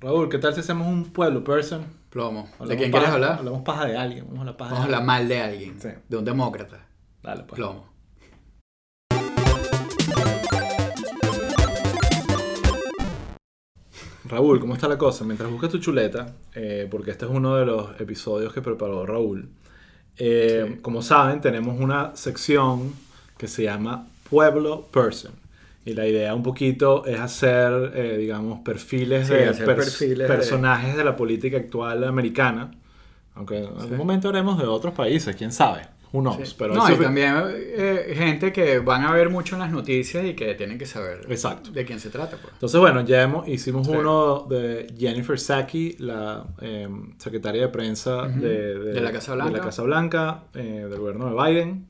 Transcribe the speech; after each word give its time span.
Raúl, 0.00 0.28
¿qué 0.28 0.38
tal 0.38 0.54
si 0.54 0.60
hacemos 0.60 0.86
un 0.86 1.04
pueblo 1.12 1.42
person? 1.44 1.84
Plomo. 2.10 2.48
¿De 2.60 2.76
quién 2.76 2.90
paja- 2.90 3.04
quieres 3.04 3.08
hablar? 3.10 3.38
Hablamos 3.38 3.62
paja 3.62 3.86
de 3.86 3.96
alguien. 3.96 4.24
Vamos 4.26 4.38
a 4.38 4.40
hablar 4.42 4.56
paja 4.56 4.70
Vamos 4.72 4.80
a 4.80 4.84
hablar 4.84 5.04
mal 5.04 5.28
de 5.28 5.40
alguien. 5.40 5.80
Sí. 5.80 5.88
De 6.08 6.16
un 6.16 6.24
demócrata. 6.24 6.86
Dale, 7.22 7.42
pues. 7.44 7.56
Plomo. 7.56 7.86
Raúl, 14.28 14.58
¿cómo 14.58 14.74
está 14.74 14.88
la 14.88 14.98
cosa? 14.98 15.24
Mientras 15.24 15.50
buscas 15.50 15.70
tu 15.70 15.78
chuleta, 15.78 16.34
eh, 16.54 16.88
porque 16.90 17.12
este 17.12 17.26
es 17.26 17.30
uno 17.30 17.56
de 17.56 17.64
los 17.66 18.00
episodios 18.00 18.52
que 18.52 18.60
preparó 18.62 19.06
Raúl. 19.06 19.48
eh, 20.18 20.64
Sí. 20.76 20.80
Como 20.82 21.02
saben, 21.02 21.40
tenemos 21.40 21.78
una 21.78 22.16
sección 22.16 22.94
que 23.38 23.46
se 23.48 23.64
llama 23.64 24.06
Pueblo 24.30 24.86
Person. 24.90 25.32
Y 25.86 25.94
la 25.94 26.06
idea 26.06 26.34
un 26.34 26.42
poquito 26.42 27.06
es 27.06 27.18
hacer, 27.18 27.92
eh, 27.94 28.16
digamos, 28.18 28.60
perfiles 28.60 29.28
Sí, 29.28 29.32
de 29.34 29.52
perfiles 29.64 30.18
de- 30.18 30.26
personajes 30.26 30.96
de 30.96 31.04
la 31.04 31.16
política 31.16 31.56
actual 31.56 32.04
americana. 32.04 32.72
Aunque 33.34 33.58
en 33.58 33.66
algún 33.78 33.96
momento 33.96 34.28
haremos 34.28 34.58
de 34.58 34.66
otros 34.66 34.92
países, 34.94 35.34
quién 35.36 35.52
sabe. 35.52 35.82
Who 36.12 36.20
knows? 36.22 36.54
Pero 36.54 36.74
no, 36.74 36.86
eso 36.88 37.00
y 37.00 37.04
también 37.04 37.34
eh, 37.52 38.14
gente 38.16 38.52
que 38.52 38.78
van 38.78 39.02
a 39.04 39.12
ver 39.12 39.28
mucho 39.28 39.56
en 39.56 39.60
las 39.60 39.70
noticias 39.70 40.24
y 40.24 40.34
que 40.34 40.54
tienen 40.54 40.78
que 40.78 40.86
saber 40.86 41.20
Exacto. 41.28 41.70
de 41.72 41.84
quién 41.84 42.00
se 42.00 42.10
trata. 42.10 42.36
Pues. 42.36 42.52
Entonces, 42.54 42.80
bueno, 42.80 43.02
ya 43.04 43.22
hemos, 43.22 43.46
hicimos 43.48 43.86
Sí. 43.86 43.92
uno 43.92 44.46
de 44.48 44.86
Jennifer 44.96 45.36
Psaki, 45.38 45.96
la 45.98 46.46
eh, 46.62 46.88
secretaria 47.18 47.62
de 47.62 47.68
prensa 47.68 48.22
Ujú. 48.24 48.40
de, 48.40 48.74
De 48.94 49.00
la 49.00 49.12
Casa 49.12 49.34
Blanca. 49.34 49.52
de 49.52 49.58
la 49.58 49.64
Casa 49.64 49.82
Blanca, 49.82 50.42
eh, 50.54 50.86
del 50.88 50.98
gobierno 50.98 51.32
de 51.34 51.44
Biden. 51.52 51.86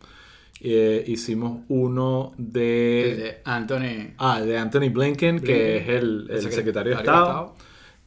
Eh, 0.61 1.05
hicimos 1.07 1.61
uno 1.69 2.33
de, 2.39 2.63
de 3.17 3.39
Anthony. 3.45 4.15
ah, 4.19 4.41
de 4.41 4.57
Anthony 4.57 4.89
Blinken, 4.91 5.41
que 5.41 5.53
Blinken, 5.53 5.77
es 5.83 5.89
el, 6.03 6.27
el 6.31 6.39
secre- 6.43 6.51
secretario 6.51 6.93
de 6.93 6.99
Estado. 6.99 7.55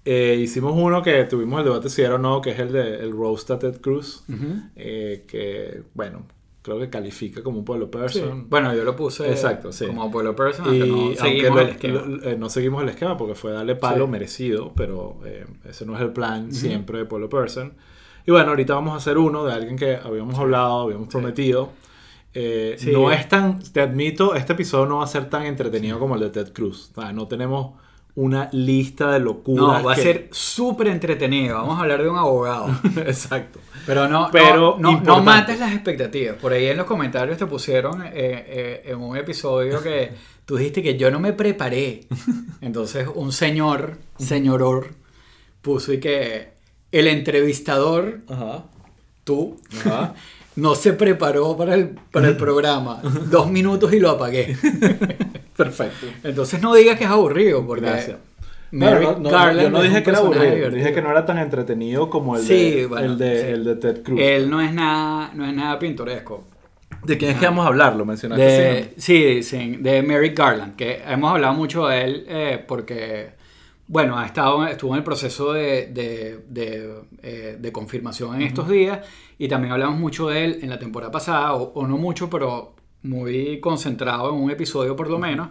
Eh, 0.05 0.39
hicimos 0.41 0.73
uno 0.75 1.03
que 1.03 1.25
tuvimos 1.25 1.59
el 1.59 1.65
debate 1.65 1.89
si 1.89 2.01
era 2.01 2.15
o 2.15 2.17
no, 2.17 2.41
que 2.41 2.51
es 2.51 2.59
el 2.59 2.71
de 2.71 2.95
el 3.01 3.11
roast 3.11 3.51
a 3.51 3.59
Ted 3.59 3.79
Cruz, 3.81 4.23
Ujú. 4.27 4.61
eh, 4.75 5.25
que, 5.27 5.83
bueno, 5.93 6.25
creo 6.63 6.79
que 6.79 6.89
califica 6.89 7.43
como 7.43 7.59
un 7.59 7.65
pueblo 7.65 7.85
Sí. 7.85 7.91
person. 7.91 8.49
Bueno, 8.49 8.73
yo 8.73 8.83
lo 8.83 8.95
puse 8.95 9.29
Exacto, 9.29 9.71
sí. 9.71 9.85
como 9.85 10.09
pueblo 10.09 10.35
person, 10.35 10.73
Y 10.73 10.79
no 10.79 11.15
seguimos 11.15 11.55
lo- 11.55 11.61
el 11.61 11.69
esquema. 11.69 12.01
lo- 12.01 12.23
eh, 12.29 12.35
no 12.37 12.49
seguimos 12.49 12.81
el 12.81 12.89
esquema 12.89 13.15
porque 13.15 13.35
fue 13.35 13.51
darle 13.51 13.75
palo 13.75 14.05
Sí. 14.05 14.11
merecido, 14.11 14.73
pero 14.75 15.19
eh, 15.25 15.45
ese 15.69 15.85
no 15.85 15.95
es 15.95 16.01
el 16.01 16.11
plan 16.13 16.51
siempre 16.51 16.97
de 16.99 17.05
Pueblo 17.05 17.29
Person. 17.29 17.73
Y 18.25 18.31
bueno, 18.31 18.49
ahorita 18.49 18.73
vamos 18.73 18.93
a 18.93 18.97
hacer 18.97 19.17
uno 19.19 19.45
de 19.45 19.53
alguien 19.53 19.75
que 19.77 19.95
habíamos 19.97 20.39
hablado, 20.39 20.81
habíamos 20.81 21.09
prometido. 21.09 21.69
Eh, 22.33 22.75
Sí. 22.77 22.91
No 22.91 23.11
es 23.11 23.27
tan, 23.27 23.59
te 23.59 23.81
admito, 23.81 24.35
este 24.35 24.53
episodio 24.53 24.85
no 24.85 24.97
va 24.97 25.03
a 25.03 25.07
ser 25.07 25.29
tan 25.29 25.45
entretenido 25.45 25.99
como 25.99 26.15
el 26.15 26.21
de 26.21 26.29
Ted 26.29 26.53
Cruz. 26.53 26.91
O 26.95 27.01
sea, 27.01 27.11
no 27.11 27.27
tenemos 27.27 27.73
una 28.15 28.49
lista 28.51 29.11
de 29.11 29.19
locuras. 29.19 29.81
no, 29.81 29.83
va 29.83 29.93
a 29.93 29.95
ser 29.95 30.27
súper 30.31 30.87
entretenido. 30.87 31.55
Vamos 31.55 31.77
a 31.77 31.81
hablar 31.81 32.03
de 32.03 32.09
un 32.09 32.17
abogado. 32.17 32.67
Exacto. 32.97 33.59
Pero 33.85 34.07
no, 34.07 34.29
Pero 34.31 34.77
no, 34.79 34.99
no, 35.01 35.21
mates 35.21 35.59
las 35.59 35.73
expectativas. 35.73 36.35
Por 36.35 36.51
ahí 36.53 36.67
en 36.67 36.77
los 36.77 36.85
comentarios 36.85 37.37
te 37.37 37.45
pusieron 37.45 38.03
eh, 38.03 38.11
eh, 38.13 38.81
en 38.85 38.99
un 38.99 39.15
episodio 39.15 39.81
que 39.81 40.11
tú 40.45 40.57
dijiste 40.57 40.83
que 40.83 40.97
yo 40.97 41.09
no 41.11 41.19
me 41.19 41.33
preparé. 41.33 42.01
Entonces 42.61 43.07
un 43.13 43.31
señor, 43.31 43.97
señoror, 44.17 44.89
puso 45.61 45.93
y 45.93 45.99
que 45.99 46.53
el 46.91 47.07
entrevistador, 47.07 48.21
Ajá. 48.27 48.65
tú, 49.23 49.57
Ajá. 49.79 50.13
no 50.59 50.75
se 50.75 50.93
preparó 50.93 51.55
para 51.57 51.75
el, 51.75 51.89
para 52.11 52.27
el 52.27 52.37
programa. 52.37 53.01
Dos 53.31 53.49
minutos 53.49 53.93
y 53.93 53.99
lo 53.99 54.11
apagué. 54.11 54.55
Perfecto. 55.57 56.07
Entonces 56.23 56.61
no 56.61 56.73
digas 56.73 56.97
que 56.97 57.03
es 57.05 57.09
aburrido, 57.09 57.65
porque 57.65 57.85
Gracias. 57.85 58.17
Merrick 58.71 59.09
No, 59.09 59.13
no, 59.13 59.19
no, 59.19 59.29
Garland 59.31 59.61
yo 59.61 59.69
no 59.71 59.81
dije 59.81 60.03
que 60.03 60.09
era 60.11 60.19
aburrido, 60.19 60.43
divertido. 60.43 60.71
dije 60.71 60.93
que 60.93 61.01
no 61.01 61.09
era 61.09 61.25
tan 61.25 61.39
entretenido 61.39 62.09
como 62.09 62.35
el, 62.37 62.43
Sí, 62.43 62.71
de, 62.71 62.85
bueno, 62.85 63.05
el, 63.13 63.17
de, 63.17 63.41
sí. 63.41 63.47
el 63.47 63.63
de 63.63 63.75
Ted 63.77 64.03
Cruz. 64.03 64.19
Él 64.21 64.49
no 64.49 64.61
es 64.61 64.71
nada, 64.73 65.31
no 65.33 65.45
es 65.45 65.53
nada 65.53 65.79
pintoresco. 65.79 66.43
¿De 67.03 67.17
quién 67.17 67.31
es 67.31 67.37
que 67.37 67.45
vamos 67.45 67.65
a 67.65 67.69
hablar? 67.69 67.95
Lo 67.95 68.05
mencionaste. 68.05 68.43
De, 68.43 68.93
sí, 68.97 69.41
sí, 69.41 69.77
de 69.79 70.01
Merrick 70.03 70.37
Garland, 70.37 70.75
que 70.75 71.01
hemos 71.07 71.31
hablado 71.31 71.53
mucho 71.53 71.87
de 71.87 72.03
él 72.03 72.25
eh, 72.27 72.63
porque, 72.67 73.31
bueno, 73.89 74.19
ha 74.19 74.25
estado, 74.27 74.67
estuvo 74.67 74.91
en 74.93 74.99
el 74.99 75.03
proceso 75.03 75.51
de, 75.51 75.87
de, 75.87 76.45
de, 76.47 76.93
eh, 77.23 77.57
de 77.59 77.71
confirmación 77.71 78.35
en 78.35 78.43
estos 78.43 78.69
días 78.69 78.99
y 79.39 79.47
también 79.47 79.73
hablamos 79.73 79.99
mucho 79.99 80.27
de 80.29 80.45
él 80.45 80.59
en 80.61 80.69
la 80.69 80.77
temporada 80.77 81.11
pasada, 81.11 81.55
o, 81.55 81.73
o 81.73 81.87
no 81.87 81.97
mucho, 81.97 82.29
pero 82.29 82.75
muy 83.01 83.59
concentrado 83.59 84.29
en 84.29 84.35
un 84.35 84.51
episodio 84.51 84.95
por 84.95 85.09
lo 85.09 85.17
menos, 85.17 85.49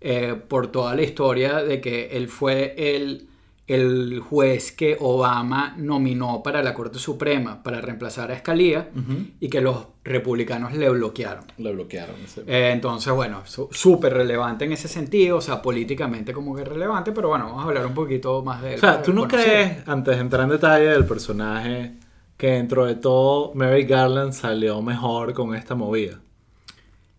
eh, 0.00 0.34
por 0.48 0.66
toda 0.66 0.96
la 0.96 1.02
historia 1.02 1.62
de 1.62 1.80
que 1.80 2.08
él 2.16 2.26
fue 2.28 2.74
el, 2.76 3.28
el 3.68 4.18
juez 4.18 4.72
que 4.72 4.96
Obama 4.98 5.74
nominó 5.78 6.42
para 6.42 6.64
la 6.64 6.74
Corte 6.74 6.98
Suprema 6.98 7.62
para 7.62 7.80
reemplazar 7.80 8.32
a 8.32 8.38
Scalia 8.38 8.90
Ujú. 8.96 9.28
y 9.38 9.48
que 9.48 9.60
los 9.60 9.76
republicanos 10.06 10.72
le 10.72 10.88
bloquearon. 10.88 11.44
Lo 11.58 11.72
bloquearon. 11.72 12.14
Eh, 12.46 12.70
entonces, 12.72 13.12
bueno, 13.12 13.42
súper 13.70 14.14
relevante 14.14 14.64
en 14.64 14.72
ese 14.72 14.88
sentido, 14.88 15.36
o 15.38 15.40
sea, 15.40 15.60
políticamente 15.60 16.32
como 16.32 16.54
que 16.54 16.64
relevante, 16.64 17.12
pero 17.12 17.28
bueno, 17.28 17.46
vamos 17.46 17.64
a 17.64 17.68
hablar 17.68 17.86
un 17.86 17.94
poquito 17.94 18.42
más 18.42 18.62
de 18.62 18.70
él. 18.70 18.76
O 18.76 18.80
sea, 18.80 19.02
¿tú 19.02 19.12
no 19.12 19.22
conocer. 19.28 19.44
crees, 19.44 19.88
antes 19.88 20.14
de 20.14 20.20
entrar 20.20 20.44
en 20.44 20.50
detalle 20.50 20.86
del 20.86 21.04
personaje, 21.04 21.92
que 22.36 22.52
dentro 22.52 22.84
de 22.86 22.94
todo 22.96 23.52
Mary 23.54 23.84
Garland 23.84 24.32
salió 24.32 24.80
mejor 24.82 25.32
con 25.34 25.54
esta 25.54 25.74
movida? 25.74 26.18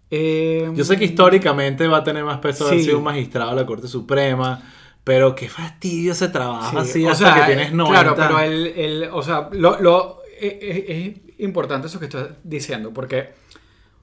Eh, 0.09 0.71
Yo 0.73 0.85
sé 0.85 0.97
que 0.97 1.05
históricamente 1.05 1.87
va 1.87 1.97
a 1.97 2.03
tener 2.03 2.23
más 2.23 2.39
peso 2.39 2.65
haber 2.65 2.79
Sí. 2.79 2.85
sido 2.85 2.99
un 2.99 3.03
magistrado 3.03 3.49
de 3.51 3.57
la 3.57 3.65
Corte 3.65 3.87
Suprema, 3.89 4.61
pero 5.03 5.35
qué 5.35 5.49
fastidio 5.49 6.13
ese 6.13 6.29
trabajo 6.29 6.71
sí, 6.71 6.77
así 6.77 7.05
o 7.05 7.09
hasta 7.11 7.33
sea, 7.33 7.45
que 7.45 7.53
tienes 7.53 7.73
90. 7.73 8.13
Claro, 8.15 8.15
pero 8.15 8.39
el, 8.39 8.67
el- 8.67 9.09
o 9.11 9.21
sea, 9.21 9.49
lo, 9.51 9.79
lo- 9.81 10.16
es 10.39 11.39
importante 11.39 11.87
eso 11.87 11.99
que 11.99 12.05
estás 12.05 12.29
diciendo, 12.43 12.93
porque, 12.93 13.29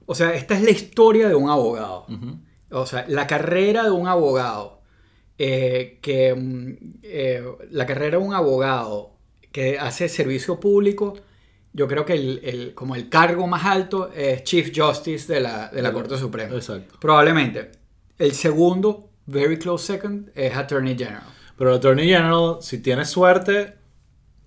o 0.07 0.15
sea, 0.15 0.35
esta 0.35 0.55
es 0.55 0.63
la 0.63 0.71
historia 0.71 1.29
de 1.29 1.35
un 1.35 1.49
abogado. 1.51 2.07
O 2.71 2.87
sea, 2.87 3.05
la 3.09 3.27
carrera 3.27 3.85
de 3.85 3.91
un 3.91 4.09
abogado, 4.09 4.81
eh, 5.39 5.99
que 6.03 6.35
mm, 6.35 6.77
eh, 7.03 7.43
la 7.71 7.87
carrera 7.87 8.19
de 8.19 8.25
un 8.25 8.35
abogado 8.35 9.13
que 9.53 9.79
hace 9.79 10.09
servicio 10.09 10.59
público, 10.61 11.15
yo 11.73 11.87
creo 11.89 12.05
que 12.05 12.15
el, 12.15 12.41
el- 12.45 12.75
como 12.75 12.95
el 12.97 13.09
cargo 13.09 13.47
más 13.47 13.65
alto 13.65 14.11
es 14.13 14.45
Chief 14.45 14.73
Justice 14.75 15.33
de 15.33 15.41
la, 15.41 15.69
de 15.69 15.83
la 15.83 15.93
Corte 15.93 16.17
Suprema. 16.19 16.55
Exacto. 16.55 16.97
Probablemente. 17.01 17.71
El 18.19 18.33
segundo, 18.33 19.11
very 19.27 19.59
close 19.59 19.85
second, 19.93 20.31
es 20.35 20.55
Attorney 20.57 20.97
General. 20.97 21.25
Pero 21.57 21.71
el 21.71 21.77
Attorney 21.77 22.07
General, 22.09 22.57
si 22.61 22.79
tienes 22.79 23.09
suerte, 23.11 23.75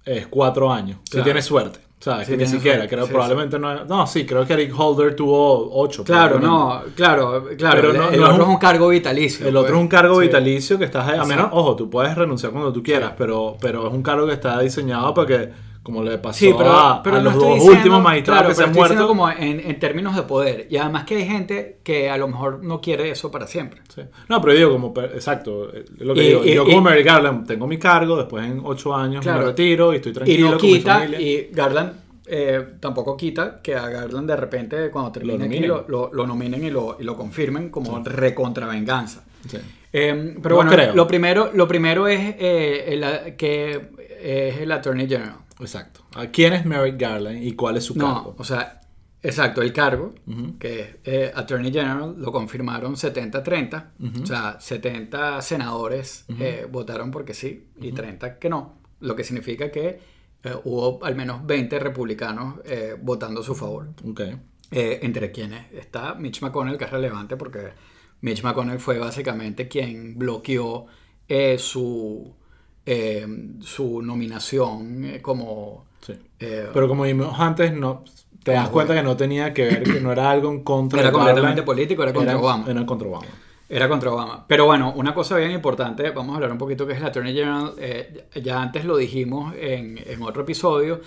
es 0.08 0.28
cuatro 0.28 0.72
años. 0.72 0.98
Si 1.04 1.12
Claro. 1.12 1.24
tienes 1.26 1.46
suerte. 1.46 1.80
O 2.00 2.04
sea, 2.04 2.24
Si 2.24 2.32
que 2.32 2.38
ni 2.38 2.46
siquiera, 2.46 2.78
suerte, 2.78 2.96
creo 2.96 3.06
sí, 3.08 3.12
probablemente 3.12 3.58
no. 3.58 3.84
No, 3.86 4.06
sí, 4.06 4.24
creo 4.26 4.46
que 4.46 4.54
Eric 4.54 4.72
Holder 4.80 5.16
tuvo 5.16 5.72
ocho. 5.82 6.04
Claro, 6.04 6.40
no, 6.40 6.82
claro, 6.96 7.46
claro. 7.58 7.76
Pero 7.76 7.92
el, 7.92 7.98
no- 7.98 8.10
el 8.10 8.20
no 8.20 8.26
es 8.28 8.32
otro 8.34 8.44
es 8.44 8.50
un 8.50 8.58
cargo 8.58 8.88
vitalicio. 8.90 9.48
El 9.48 9.54
pues. 9.54 9.64
otro 9.64 9.76
es 9.78 9.82
un 9.82 9.88
cargo 9.88 10.16
Sí. 10.16 10.22
vitalicio 10.28 10.78
que 10.78 10.86
estás. 10.86 11.10
A 11.20 11.26
menos, 11.26 11.50
ojo, 11.52 11.76
tú 11.76 11.90
puedes 11.90 12.14
renunciar 12.16 12.52
cuando 12.52 12.72
tú 12.72 12.84
quieras, 12.84 13.10
Sí. 13.10 13.16
pero, 13.18 13.58
pero 13.60 13.88
es 13.88 13.94
un 13.94 14.04
cargo 14.04 14.28
que 14.28 14.34
está 14.34 14.60
diseñado 14.60 15.12
para 15.16 15.28
que, 15.28 15.50
como 15.88 16.04
le 16.04 16.18
pasó 16.18 16.38
Sí, 16.40 16.54
pero, 16.58 16.70
a, 16.74 17.02
pero 17.02 17.16
a 17.16 17.20
no 17.22 17.30
los 17.32 17.36
dos 17.36 17.54
diciendo- 17.56 17.78
últimos 17.78 18.04
magistrados 18.04 18.42
claro, 18.42 18.50
que 18.50 18.56
se 18.56 18.64
han 18.66 18.74
muerto. 18.74 19.08
como 19.08 19.30
en, 19.32 19.62
en 19.62 19.80
términos 19.80 20.18
de 20.18 20.24
poder. 20.24 20.68
Y 20.70 20.76
además 20.76 21.06
que 21.06 21.16
hay 21.16 21.26
gente 21.26 21.80
que 21.82 22.10
a 22.10 22.18
lo 22.18 22.28
mejor 22.28 22.62
no 22.62 22.82
quiere 22.82 23.10
eso 23.10 23.32
para 23.32 23.48
siempre. 23.48 23.80
Sí. 23.96 24.02
No, 24.28 24.42
pero 24.42 24.54
digo, 24.54 24.72
como, 24.74 24.94
exacto, 25.02 25.74
eh, 25.74 25.86
lo 26.00 26.14
que 26.14 26.24
Y- 26.24 26.28
digo, 26.28 26.46
y- 26.46 26.54
yo 26.56 26.64
y- 26.64 26.66
como 26.66 26.82
Mary 26.82 27.04
Garland 27.04 27.48
tengo 27.48 27.66
mi 27.68 27.78
cargo, 27.78 28.18
después 28.18 28.46
en 28.46 28.62
ocho 28.64 28.94
años 28.94 29.24
Claro. 29.24 29.40
me 29.40 29.46
retiro 29.46 29.94
y 29.94 29.96
estoy 29.96 30.12
Y 30.12 30.16
tranquilo 30.16 30.52
no 30.52 30.58
con 30.58 30.68
mi 30.70 30.74
quita, 30.78 30.94
familia. 30.96 31.22
y 31.22 31.50
Garland 31.54 31.94
eh, 32.30 32.66
tampoco 32.82 33.16
quita 33.16 33.62
que 33.64 33.74
a 33.74 33.88
Garland 33.88 34.28
de 34.30 34.36
repente 34.36 34.90
cuando 34.92 35.14
termine 35.14 35.46
aquí 35.46 35.60
lo, 35.60 35.86
lo, 35.88 36.10
lo 36.14 36.28
nominen 36.28 36.62
y 36.62 36.70
lo, 36.70 36.98
y 37.00 37.04
lo 37.06 37.16
confirmen 37.16 37.70
como 37.70 38.04
recontravenganza. 38.04 39.24
Sí. 39.50 39.58
Eh, 39.94 40.36
pero 40.44 40.50
No 40.50 40.56
bueno, 40.58 40.72
creo. 40.72 40.94
lo 40.94 41.08
primero, 41.08 41.52
lo 41.54 41.66
primero 41.68 42.06
es 42.10 42.36
eh, 42.38 42.84
el- 42.90 43.36
que 43.38 43.82
es 44.22 44.58
el 44.60 44.72
Attorney 44.74 45.08
General. 45.08 45.36
Exacto. 45.60 46.02
¿A 46.16 46.28
quién 46.28 46.54
es 46.54 46.66
Mary 46.66 46.94
Garland 46.98 47.44
y 47.44 47.54
cuál 47.54 47.78
es 47.78 47.86
su 47.86 47.96
No, 47.98 48.14
cargo? 48.14 48.36
o 48.38 48.44
sea, 48.44 48.82
exacto, 49.24 49.62
el 49.62 49.74
cargo, 49.74 50.14
que 50.60 50.80
es 50.82 50.96
eh, 51.04 51.32
Attorney 51.34 51.72
General, 51.72 52.16
lo 52.18 52.32
confirmaron 52.32 52.96
70-30. 52.96 54.22
O 54.22 54.26
sea, 54.26 54.60
70 54.60 55.42
senadores 55.42 56.26
eh, 56.40 56.68
votaron 56.70 57.12
porque 57.12 57.34
sí 57.34 57.68
y 57.82 57.92
30 57.92 58.38
que 58.40 58.50
no. 58.50 58.78
Lo 59.00 59.16
que 59.16 59.24
significa 59.24 59.72
que 59.72 60.00
eh, 60.44 60.56
hubo 60.64 61.04
al 61.04 61.16
menos 61.16 61.46
20 61.46 61.80
republicanos 61.80 62.60
votando 63.02 63.42
a 63.42 63.44
su 63.44 63.56
favor. 63.56 63.90
Ok. 64.08 64.22
Eh, 64.70 65.00
entre 65.04 65.32
quienes 65.32 65.72
está 65.72 66.14
Mitch 66.16 66.42
McConnell, 66.42 66.78
que 66.78 66.84
es 66.84 66.92
relevante 66.92 67.38
porque 67.38 67.70
Mitch 68.20 68.44
McConnell 68.44 68.80
fue 68.80 69.00
básicamente 69.00 69.70
quien 69.70 70.18
bloqueó 70.20 70.88
eh, 71.30 71.58
su, 71.58 72.36
eh, 72.88 73.28
su 73.60 74.02
nominación 74.02 75.06
eh, 75.06 75.22
como... 75.22 75.86
Sí. 76.02 76.14
eh, 76.40 76.70
Pero 76.74 76.88
como 76.88 77.04
vimos 77.04 77.38
antes, 77.38 77.74
no, 77.74 78.04
te 78.44 78.54
das 78.54 78.70
cuenta 78.70 78.96
que 78.96 79.04
no 79.04 79.18
tenía 79.18 79.54
que 79.54 79.66
ver, 79.66 79.84
que 79.84 80.00
no 80.00 80.12
era 80.12 80.32
algo 80.32 80.50
en 80.50 80.64
contra 80.64 81.00
Era 81.02 81.10
de 81.10 81.14
completamente 81.14 81.64
político, 81.64 82.02
era 82.04 82.14
contra 82.14 82.38
Obama. 82.38 82.66
Era 82.70 82.86
contra 82.86 83.08
Obama. 83.10 83.28
Era 83.70 83.90
contra 83.90 84.14
Obama. 84.14 84.46
Pero 84.48 84.66
bueno, 84.66 84.94
una 84.96 85.14
cosa 85.14 85.36
bien 85.36 85.52
importante, 85.52 86.10
vamos 86.12 86.32
a 86.32 86.36
hablar 86.38 86.54
un 86.54 86.58
poquito 86.58 86.88
que 86.88 86.94
es 86.94 87.02
la 87.02 87.08
Attorney 87.08 87.34
General. 87.34 87.74
eh, 87.78 88.26
ya 88.42 88.62
antes 88.62 88.86
lo 88.86 88.96
dijimos 88.96 89.54
en, 89.60 90.00
en 90.06 90.22
otro 90.22 90.44
episodio, 90.44 91.02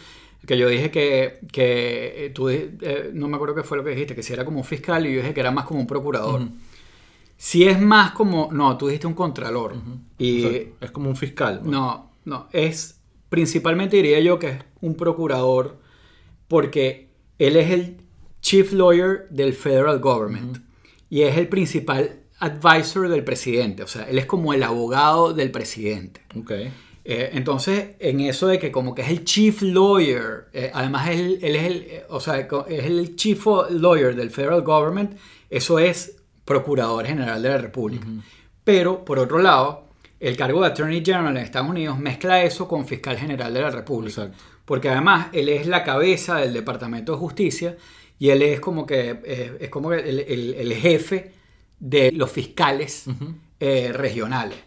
que 0.47 0.59
yo 0.59 0.69
dije 0.69 0.91
que, 0.91 1.38
que 1.50 2.26
eh, 2.26 2.31
tú, 2.31 2.50
eh, 2.50 3.11
no 3.15 3.29
me 3.29 3.37
acuerdo 3.37 3.55
qué 3.55 3.62
fue 3.62 3.79
lo 3.79 3.85
que 3.85 3.91
dijiste, 3.91 4.15
que 4.15 4.23
si 4.23 4.35
era 4.35 4.44
como 4.44 4.59
un 4.59 4.65
fiscal 4.65 5.06
y 5.06 5.15
yo 5.15 5.21
dije 5.21 5.33
que 5.33 5.41
era 5.41 5.50
más 5.50 5.65
como 5.65 5.81
un 5.81 5.87
procurador. 5.87 6.43
Si 7.42 7.66
es 7.66 7.81
más 7.81 8.10
como, 8.10 8.50
no, 8.52 8.76
tú 8.76 8.88
dijiste 8.88 9.06
un 9.06 9.14
contralor. 9.14 9.75
Y 10.19 10.44
O 10.44 10.50
sea, 10.50 10.60
es 10.82 10.90
como 10.90 11.08
un 11.08 11.16
fiscal. 11.16 11.62
¿no? 11.64 11.70
no, 11.70 12.10
no, 12.26 12.48
es 12.52 13.00
principalmente 13.31 13.96
diría 13.96 14.20
yo 14.20 14.38
que 14.38 14.48
es 14.48 14.58
un 14.82 14.94
procurador 14.94 15.78
porque 16.48 17.08
él 17.38 17.56
es 17.56 17.70
el 17.70 17.96
chief 18.42 18.75
lawyer 18.75 19.26
del 19.31 19.54
federal 19.54 20.00
government 20.00 20.58
y 21.08 21.22
es 21.22 21.38
el 21.38 21.48
principal 21.48 22.20
advisor 22.40 23.08
del 23.08 23.25
presidente, 23.25 23.84
o 23.84 23.87
sea, 23.87 24.02
él 24.02 24.19
es 24.19 24.26
como 24.26 24.52
el 24.52 24.62
abogado 24.62 25.32
del 25.32 25.50
presidente. 25.50 26.20
Ok. 26.38 26.50
Eh, 27.06 27.31
entonces, 27.32 27.92
en 28.00 28.20
eso 28.20 28.48
de 28.48 28.58
que 28.58 28.70
como 28.70 28.94
que 28.94 29.00
es 29.00 29.08
el 29.08 29.25
chief 29.25 29.62
lawyer, 29.62 30.48
eh, 30.52 30.70
además 30.75 31.08
él, 31.08 31.38
él 31.40 31.56
es 31.56 31.64
el, 31.64 31.76
eh, 31.88 32.04
o 32.10 32.20
sea, 32.20 32.38
es 32.69 32.84
el 32.84 33.16
chief 33.16 33.46
lawyer 33.70 34.14
del 34.14 34.31
federal 34.31 34.60
government, 34.60 35.16
eso 35.48 35.78
es 35.78 36.19
procurador 36.50 37.06
general 37.06 37.41
de 37.43 37.49
la 37.49 37.58
república. 37.58 38.06
Pero, 38.64 39.05
por 39.05 39.19
otro 39.19 39.38
lado, 39.38 39.85
el 40.19 40.37
cargo 40.37 40.61
de 40.61 40.67
attorney 40.67 41.02
general 41.05 41.37
en 41.37 41.44
Estados 41.44 41.70
Unidos 41.70 41.99
mezcla 41.99 42.43
eso 42.43 42.67
con 42.67 42.87
fiscal 42.87 43.17
general 43.17 43.55
de 43.55 43.61
la 43.61 43.70
república. 43.70 44.23
Exacto. 44.25 44.44
Porque 44.64 44.88
además 44.88 45.29
él 45.32 45.49
es 45.49 45.67
la 45.67 45.82
cabeza 45.85 46.37
del 46.37 46.52
Departamento 46.52 47.12
de 47.12 47.19
Justicia 47.19 47.76
y 48.19 48.31
él 48.31 48.43
es 48.43 48.58
como 48.61 48.85
que 48.85 49.20
eh, 49.25 49.56
es 49.61 49.69
como 49.70 49.93
el, 49.93 50.19
el- 50.20 50.55
el 50.55 50.73
jefe 50.75 51.32
de 51.79 52.11
los 52.12 52.31
fiscales 52.31 53.06
eh, 53.61 53.93
regionales. 53.93 54.58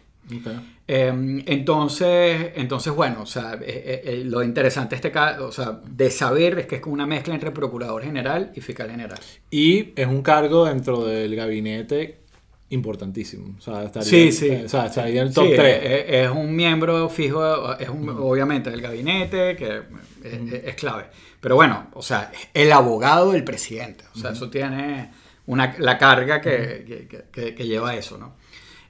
Eh, 0.86 1.42
entonces, 1.46 2.50
entonces, 2.56 2.92
bueno, 2.94 3.22
o 3.22 3.26
sea, 3.26 3.54
eh, 3.54 3.60
eh, 3.64 4.02
eh, 4.04 4.22
lo 4.24 4.42
interesante 4.42 4.94
este 4.94 5.10
caso, 5.10 5.46
o 5.46 5.52
sea, 5.52 5.80
de 5.86 6.10
saber 6.10 6.58
es 6.58 6.66
que 6.66 6.76
es 6.76 6.80
como 6.82 6.92
una 6.94 7.06
mezcla 7.06 7.32
entre 7.34 7.50
procurador 7.52 8.02
general 8.02 8.52
y 8.54 8.60
fiscal 8.60 8.90
general. 8.90 9.18
Y 9.50 9.92
es 9.96 10.06
un 10.06 10.22
cargo 10.22 10.66
dentro 10.66 11.04
del 11.06 11.34
gabinete 11.36 12.18
importantísimo. 12.70 13.54
O 13.58 13.60
sea, 13.60 13.84
estaría, 13.84 14.08
Sí, 14.08 14.32
sí. 14.32 14.50
O 14.50 14.68
sea, 14.68 14.86
estaría 14.86 15.22
en 15.22 15.28
el 15.28 15.34
top 15.34 15.46
Sí, 15.46 15.52
3. 15.56 15.80
Es, 15.82 16.04
es 16.26 16.30
un 16.30 16.54
miembro 16.54 17.08
fijo, 17.08 17.78
es 17.78 17.88
un, 17.88 18.08
obviamente 18.10 18.70
del 18.70 18.80
gabinete, 18.80 19.56
que 19.56 19.82
es, 20.24 20.52
es 20.64 20.74
clave. 20.74 21.04
Pero 21.40 21.56
bueno, 21.56 21.88
o 21.94 22.02
sea, 22.02 22.32
el 22.52 22.72
abogado 22.72 23.32
del 23.32 23.44
presidente. 23.44 24.04
O 24.14 24.18
sea, 24.18 24.30
eso 24.32 24.50
tiene 24.50 25.10
una, 25.46 25.76
la 25.78 25.98
carga 25.98 26.40
que- 26.40 27.06
que- 27.08 27.24
que- 27.30 27.54
que 27.54 27.66
lleva 27.66 27.94
eso, 27.94 28.16
¿no? 28.18 28.34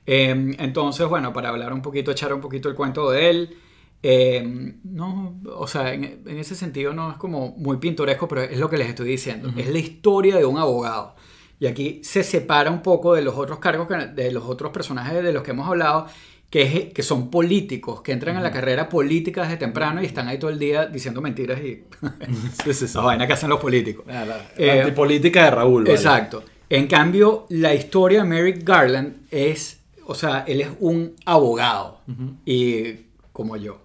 Eh, 0.06 0.54
entonces, 0.58 1.06
bueno, 1.08 1.32
para 1.32 1.48
hablar 1.50 1.72
un 1.72 1.80
poquito, 1.82 2.10
echar 2.10 2.32
un 2.34 2.40
poquito 2.40 2.68
el 2.68 2.74
cuento 2.74 3.10
de 3.10 3.30
él. 3.30 3.56
eh, 4.02 4.74
no, 4.84 5.40
o 5.56 5.66
sea, 5.66 5.94
en, 5.94 6.22
en 6.26 6.38
ese 6.38 6.54
sentido 6.54 6.92
no 6.92 7.10
es 7.12 7.16
como 7.16 7.54
muy 7.56 7.78
pintoresco, 7.78 8.28
pero 8.28 8.42
es 8.42 8.58
lo 8.58 8.68
que 8.68 8.76
les 8.76 8.88
estoy 8.88 9.08
diciendo. 9.08 9.50
Es 9.56 9.68
la 9.70 9.78
historia 9.78 10.36
de 10.36 10.44
un 10.44 10.58
abogado. 10.58 11.14
Y 11.58 11.66
aquí 11.66 12.00
se 12.04 12.22
separa 12.22 12.70
un 12.70 12.82
poco 12.82 13.14
de 13.14 13.22
los 13.22 13.34
otros 13.36 13.58
cargos, 13.60 13.88
que- 13.88 14.08
de 14.08 14.30
los 14.30 14.44
otros 14.44 14.72
personajes 14.72 15.22
de 15.22 15.32
los 15.32 15.42
que 15.42 15.52
hemos 15.52 15.66
hablado, 15.66 16.06
que, 16.50 16.62
es- 16.62 16.92
que 16.92 17.02
son 17.02 17.30
políticos, 17.30 18.02
que 18.02 18.12
entran 18.12 18.36
en 18.36 18.42
la 18.42 18.50
carrera 18.50 18.88
política 18.90 19.42
desde 19.44 19.56
temprano 19.56 20.02
y 20.02 20.06
están 20.06 20.28
ahí 20.28 20.38
todo 20.38 20.50
el 20.50 20.58
día 20.58 20.84
diciendo 20.86 21.22
mentiras 21.22 21.58
y 21.62 21.84
sí. 22.72 22.86
la 22.94 23.00
vaina 23.00 23.26
que 23.26 23.32
hacen 23.32 23.48
los 23.48 23.60
políticos. 23.60 24.04
Ah, 24.08 24.24
la- 24.26 24.50
Eh, 24.58 24.66
la 24.66 24.82
antipolítica 24.82 25.44
de 25.44 25.50
Raúl. 25.50 25.84
¿vale? 25.84 25.94
Exacto. 25.94 26.44
En 26.68 26.86
cambio, 26.88 27.46
la 27.48 27.74
historia 27.74 28.22
de 28.22 28.28
Merrick 28.28 28.62
Garland 28.64 29.22
es, 29.30 29.80
o 30.06 30.14
sea, 30.14 30.44
él 30.46 30.60
es 30.60 30.68
un 30.80 31.14
abogado 31.24 32.00
y 32.44 32.94
como 33.32 33.56
yo. 33.56 33.80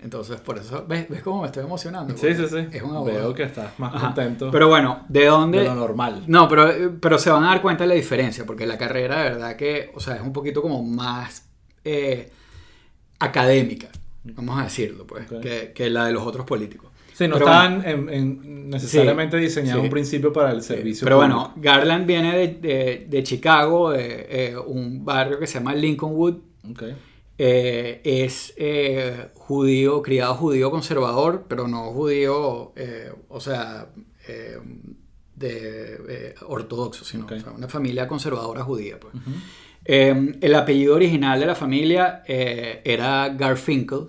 Entonces, 0.00 0.38
por 0.40 0.58
eso, 0.58 0.84
¿ves, 0.86 1.08
¿ves 1.08 1.22
cómo 1.22 1.40
me 1.40 1.46
estoy 1.46 1.64
emocionando? 1.64 2.14
Sí, 2.14 2.34
sí, 2.34 2.44
sí. 2.46 2.66
Es 2.72 2.82
un 2.82 2.90
abogado. 2.94 3.04
Veo 3.20 3.34
que 3.34 3.44
estás 3.44 3.78
más 3.78 3.94
Ajá. 3.94 4.06
contento 4.08 4.50
Pero 4.50 4.68
bueno, 4.68 5.04
¿de 5.08 5.24
dónde? 5.24 5.60
de 5.60 5.64
lo 5.64 5.74
normal. 5.74 6.24
No, 6.26 6.46
pero, 6.46 6.92
pero 7.00 7.18
se 7.18 7.30
van 7.30 7.42
a 7.44 7.48
dar 7.48 7.62
cuenta 7.62 7.84
de 7.84 7.88
la 7.88 7.94
diferencia, 7.94 8.44
porque 8.44 8.66
la 8.66 8.76
carrera, 8.76 9.22
de 9.22 9.30
verdad 9.30 9.56
que, 9.56 9.90
o 9.94 10.00
sea, 10.00 10.16
es 10.16 10.20
un 10.20 10.32
poquito 10.34 10.60
como 10.60 10.82
más 10.82 11.46
eh, 11.84 12.30
académica, 13.18 13.88
vamos 14.24 14.60
a 14.60 14.64
decirlo, 14.64 15.06
pues, 15.06 15.26
que, 15.26 15.72
que 15.74 15.88
la 15.88 16.04
de 16.04 16.12
los 16.12 16.22
otros 16.24 16.44
políticos. 16.44 16.90
Sí, 17.14 17.28
no 17.28 17.34
Pero 17.34 17.46
estaban 17.46 17.82
en- 17.86 18.08
en- 18.08 18.70
necesariamente 18.70 19.38
Sí, 19.38 19.44
diseñados 19.44 19.80
sí. 19.82 19.84
un 19.84 19.90
principio 19.90 20.32
para 20.32 20.50
el 20.50 20.62
servicio 20.62 21.04
Pero 21.04 21.18
público. 21.20 21.38
bueno, 21.38 21.54
Garland 21.62 22.06
viene 22.06 22.36
de, 22.36 22.48
de- 22.48 23.06
de 23.08 23.22
Chicago, 23.22 23.90
de 23.92 24.26
eh, 24.28 24.56
un 24.58 25.04
barrio 25.04 25.38
que 25.38 25.46
se 25.46 25.54
llama 25.58 25.74
Lincolnwood. 25.74 26.38
Eh, 27.38 28.00
es 28.04 28.52
eh, 28.56 29.28
judío, 29.34 30.02
criado 30.02 30.34
judío 30.34 30.70
conservador, 30.70 31.44
pero 31.48 31.68
no 31.68 31.92
judío, 31.92 32.72
o 33.28 33.40
sea, 33.40 33.86
de 35.36 36.34
ortodoxo, 36.46 37.04
sino 37.04 37.24
Ok. 37.24 37.32
o 37.32 37.40
sea, 37.40 37.52
una 37.52 37.68
familia 37.68 38.06
conservadora 38.08 38.62
judía. 38.62 38.98
Pues. 39.00 39.14
El 39.84 40.54
apellido 40.54 40.94
original 40.94 41.38
de 41.40 41.46
la 41.46 41.54
familia 41.54 42.22
era 42.26 43.28
Garfinkel 43.30 44.06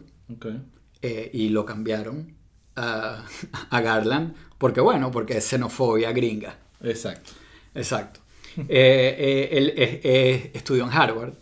y 1.33 1.49
lo 1.49 1.65
cambiaron 1.65 2.34
a, 2.75 3.25
a 3.69 3.81
Garland 3.81 4.35
porque, 4.57 4.81
bueno, 4.81 5.11
porque 5.11 5.37
es 5.37 5.45
xenofobia 5.45 6.11
gringa. 6.11 6.57
Exacto. 6.81 7.31
Exacto. 7.73 8.21
Eh, 8.57 9.15
eh, 9.19 9.49
él 9.51 9.73
eh, 9.75 10.51
estudió 10.53 10.85
en 10.85 10.91
Harvard. 10.91 11.33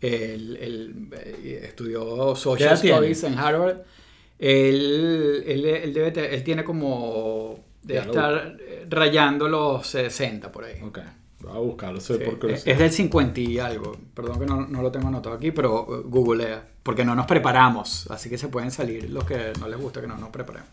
Él, 0.00 0.58
él, 0.60 1.06
eh, 1.12 1.60
estudió 1.64 2.32
¿Qué 2.34 2.40
Social 2.40 2.80
tiene? 2.80 2.96
Studies 2.96 3.24
en 3.24 3.38
Harvard. 3.38 3.82
Él, 4.38 5.44
él, 5.46 5.64
él 5.66 5.92
debe 5.92 6.34
él 6.34 6.42
tiene 6.42 6.64
como... 6.64 7.62
Debe 7.82 8.00
estar 8.00 8.56
rayando 8.88 9.48
los 9.48 9.86
60 9.86 10.50
por 10.50 10.64
ahí. 10.64 10.80
A 11.50 11.58
buscarlo, 11.58 12.00
Sí, 12.00 12.14
por 12.24 12.38
curiosidad. 12.38 12.72
es 12.72 12.78
del 12.78 12.90
50 12.92 13.40
y 13.40 13.58
algo. 13.58 13.96
Perdón 14.14 14.38
que 14.40 14.46
no, 14.46 14.66
no 14.66 14.82
lo 14.82 14.90
tengo 14.92 15.08
anotado 15.08 15.34
aquí, 15.36 15.50
pero 15.52 15.86
eh, 15.98 16.02
googlea. 16.04 16.66
Porque 16.82 17.04
no 17.04 17.14
nos 17.14 17.26
preparamos. 17.26 18.10
Así 18.10 18.28
que 18.28 18.38
se 18.38 18.48
pueden 18.48 18.70
salir 18.70 19.08
los 19.10 19.24
que 19.24 19.52
no 19.60 19.68
les 19.68 19.78
gusta 19.80 20.00
que 20.00 20.06
no 20.06 20.16
nos 20.16 20.30
preparemos. 20.30 20.68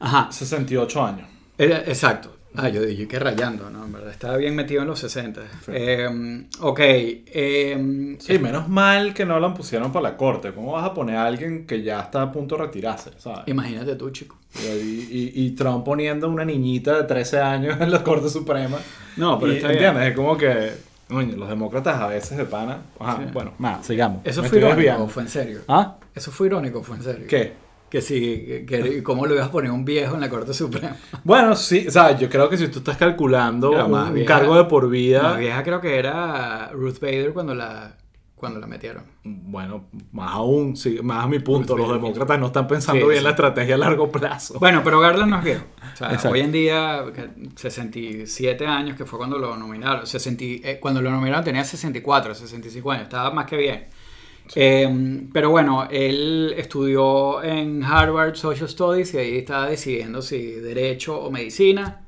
Ajá. 0.00 0.30
68 0.32 1.04
años. 1.04 1.28
Eh, 1.58 1.84
Exacto. 1.86 2.34
Ah, 2.56 2.68
yo 2.68 2.82
dije 2.82 3.08
que 3.08 3.18
rayando, 3.18 3.70
¿no? 3.70 3.84
En 3.84 3.92
verdad, 3.92 4.10
estaba 4.10 4.36
bien 4.36 4.54
metido 4.54 4.82
en 4.82 4.88
los 4.88 4.98
60. 4.98 5.40
Eh, 5.68 6.46
ok. 6.60 6.80
eh, 6.82 8.16
Sí, 8.20 8.38
menos 8.38 8.68
mal 8.68 9.14
que 9.14 9.24
no 9.24 9.40
lo 9.40 9.54
pusieron 9.54 9.90
para 9.92 10.10
la 10.10 10.16
corte. 10.16 10.52
¿Cómo 10.52 10.72
vas 10.72 10.84
a 10.84 10.94
poner 10.94 11.16
a 11.16 11.26
alguien 11.26 11.66
que 11.66 11.82
ya 11.82 12.00
está 12.00 12.22
a 12.22 12.32
punto 12.32 12.56
de 12.56 12.62
retirarse? 12.64 13.10
¿sabes? 13.18 13.40
Imagínate 13.46 13.96
tú, 13.96 14.10
chico. 14.10 14.36
Y, 14.62 14.66
y- 14.68 15.32
y 15.34 15.50
Trump 15.52 15.84
poniendo 15.84 16.28
una 16.28 16.44
niñita 16.44 16.96
de 16.98 17.04
13 17.04 17.40
años 17.40 17.80
en 17.80 17.90
la 17.90 18.02
Corte 18.04 18.28
Suprema. 18.28 18.78
No, 19.16 19.38
pero 19.38 19.52
Y, 19.52 19.56
está 19.56 19.68
bien. 19.68 19.82
¿Entiendes? 19.84 20.10
Es 20.10 20.16
como 20.16 20.36
que. 20.36 20.92
Los 21.36 21.48
demócratas 21.48 22.00
a 22.00 22.06
veces 22.06 22.38
de 22.38 22.44
pana. 22.46 22.78
Ajá, 22.98 23.18
Sí. 23.18 23.30
bueno, 23.34 23.52
nada, 23.58 23.82
sigamos. 23.82 24.22
Eso 24.24 24.40
Me 24.42 24.48
fue 24.48 24.58
irónico, 24.58 24.76
desviando. 24.76 25.08
fue 25.08 25.22
en 25.24 25.28
serio. 25.28 25.60
¿Ah? 25.68 25.96
Eso 26.14 26.30
fue 26.30 26.46
irónico, 26.46 26.82
fue 26.82 26.96
en 26.96 27.02
serio. 27.02 27.26
¿Qué? 27.28 27.52
Que 27.92 28.00
sí, 28.00 28.20
que, 28.20 28.64
que- 28.64 29.02
¿cómo 29.02 29.26
le 29.26 29.34
ibas 29.34 29.48
a 29.48 29.52
poner 29.52 29.70
un 29.70 29.84
viejo 29.84 30.14
en 30.14 30.22
la 30.22 30.30
Corte 30.30 30.54
Suprema? 30.54 30.96
Bueno, 31.24 31.54
sí, 31.54 31.84
o 31.86 31.90
sea, 31.90 32.16
yo 32.18 32.30
creo 32.30 32.48
que 32.48 32.56
si 32.56 32.68
tú 32.68 32.78
estás 32.78 32.96
calculando 32.96 33.70
un, 33.70 34.24
cargo 34.24 34.56
de 34.56 34.64
por 34.64 34.84
La 34.84 34.88
vida, 34.90 35.36
vieja 35.36 35.62
creo 35.62 35.78
que 35.82 35.98
era 35.98 36.70
Ruth 36.72 36.98
Bader 37.00 37.34
cuando 37.34 37.54
la, 37.54 37.98
cuando 38.34 38.58
la 38.60 38.66
metieron. 38.66 39.04
bueno, 39.24 39.84
más 40.10 40.32
aún, 40.32 40.74
sí, 40.74 41.00
más 41.02 41.22
a 41.24 41.28
mi 41.28 41.38
punto, 41.40 41.74
Ruth 41.74 41.80
los 41.80 41.88
Bader. 41.90 42.02
demócratas 42.02 42.40
no 42.40 42.46
están 42.46 42.66
pensando 42.66 43.02
Sí, 43.02 43.08
bien 43.08 43.18
sí. 43.18 43.24
la 43.24 43.30
estrategia 43.30 43.74
a 43.74 43.78
largo 43.78 44.10
plazo. 44.10 44.58
Bueno, 44.58 44.80
pero 44.82 44.98
Garland 44.98 45.30
no 45.30 45.38
es 45.40 45.44
viejo. 45.44 45.64
O 45.92 45.96
sea, 45.98 46.06
Exacto. 46.08 46.30
hoy 46.30 46.40
en 46.40 46.50
día, 46.52 47.04
que 47.14 47.28
67 47.56 48.66
años, 48.66 48.96
que 48.96 49.04
fue 49.04 49.18
cuando 49.18 49.38
lo 49.38 49.54
nominaron. 49.56 50.06
60 50.06 50.44
y- 50.44 50.60
eh, 50.64 50.78
cuando 50.80 51.02
lo 51.02 51.10
nominaron 51.10 51.44
tenía 51.44 51.62
64, 51.62 52.34
65 52.34 52.90
años. 52.90 53.04
Estaba 53.04 53.30
más 53.32 53.46
que 53.46 53.56
bien. 53.56 53.84
Eh, 54.54 55.28
pero 55.32 55.50
bueno, 55.50 55.88
él 55.90 56.54
estudió 56.56 57.42
en 57.42 57.82
Harvard 57.82 58.36
Social 58.36 58.68
Studies 58.68 59.14
y 59.14 59.18
ahí 59.18 59.36
estaba 59.38 59.68
decidiendo 59.68 60.20
si 60.20 60.52
derecho 60.52 61.20
o 61.20 61.30
medicina, 61.30 62.06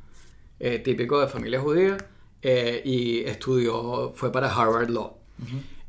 eh, 0.61 0.79
típico 0.79 1.21
de 1.21 1.29
familia 1.29 1.61
judía, 1.61 1.97
eh, 2.43 2.83
y 2.85 3.21
estudió, 3.21 4.13
fue 4.15 4.31
para 4.31 4.53
Harvard 4.53 4.91
Law. 4.91 5.17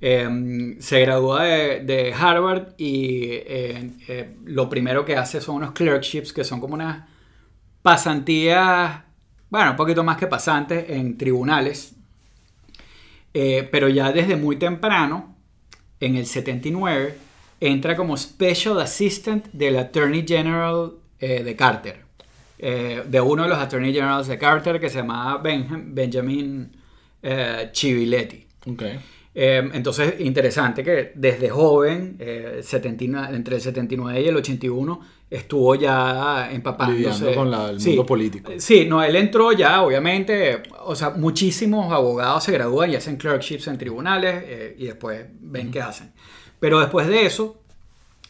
Eh, 0.02 0.76
se 0.80 1.00
graduó 1.02 1.38
de, 1.40 1.82
de 1.82 2.14
Harvard 2.14 2.74
y 2.78 3.32
eh, 3.32 3.92
eh, 4.08 4.36
lo 4.46 4.70
primero 4.70 5.04
que 5.04 5.16
hace 5.16 5.42
son 5.42 5.56
unos 5.56 5.72
clerkships 5.72 6.32
que 6.34 6.44
son 6.44 6.60
como 6.60 6.76
unas 6.76 7.08
pasantías, 7.82 9.02
bueno, 9.50 9.72
un 9.72 9.78
poquito 9.78 10.04
más 10.04 10.18
que 10.18 10.28
pasantes 10.28 10.90
en 10.90 11.18
tribunales. 11.18 11.96
Eh, 13.34 13.68
pero 13.72 13.90
ya 13.90 14.12
desde 14.12 14.36
muy 14.36 14.58
temprano, 14.58 15.35
en 16.06 16.16
el 16.16 16.26
79, 16.26 17.16
entra 17.60 17.96
como 17.96 18.16
Special 18.18 18.80
Assistant 18.80 19.46
del 19.54 19.78
Attorney 19.78 20.26
General 20.28 20.92
eh, 21.20 21.44
de 21.44 21.56
Carter. 21.56 22.04
Eh, 22.58 23.04
de 23.08 23.20
uno 23.22 23.44
de 23.44 23.50
los 23.50 23.58
Attorney 23.58 23.94
Generals 23.94 24.28
de 24.28 24.38
Carter 24.38 24.80
que 24.80 24.90
se 24.90 25.00
llamaba 25.00 25.42
Benjam- 25.44 25.94
Benjamin 25.94 26.72
eh, 27.22 27.70
Civiletti. 27.74 28.46
Okay. 28.66 29.00
Eh, 29.38 29.70
entonces, 29.74 30.16
interesante 30.20 30.82
que 30.82 31.12
desde 31.14 31.50
joven, 31.50 32.16
eh, 32.20 32.62
79 32.64 33.36
entre 33.36 33.56
el 33.56 33.62
79 33.62 34.22
y 34.22 34.28
el 34.30 34.36
81, 34.38 35.02
estuvo 35.30 35.76
ya 35.76 36.50
empapándose. 36.52 37.00
Lidiando 37.00 37.36
con 37.36 37.52
la- 37.52 37.70
el 37.72 37.82
Sí. 37.82 37.90
mundo 37.90 38.06
político. 38.06 38.54
Sí, 38.58 38.86
no, 38.86 39.04
él 39.04 39.16
entró 39.18 39.52
ya, 39.52 39.82
obviamente, 39.82 40.64
o 40.86 40.96
sea, 40.96 41.10
muchísimos 41.10 41.92
abogados 41.92 42.46
se 42.46 42.54
gradúan 42.54 42.92
y 42.92 42.96
hacen 42.96 43.18
clerkships 43.18 43.68
en 43.68 43.78
tribunales 43.78 44.42
eh, 44.48 44.76
y 44.80 44.86
después 44.86 45.26
ven 45.42 45.70
qué 45.70 45.82
hacen. 45.82 46.12
Pero 46.62 46.80
después 46.80 47.06
de 47.08 47.26
eso, 47.26 47.58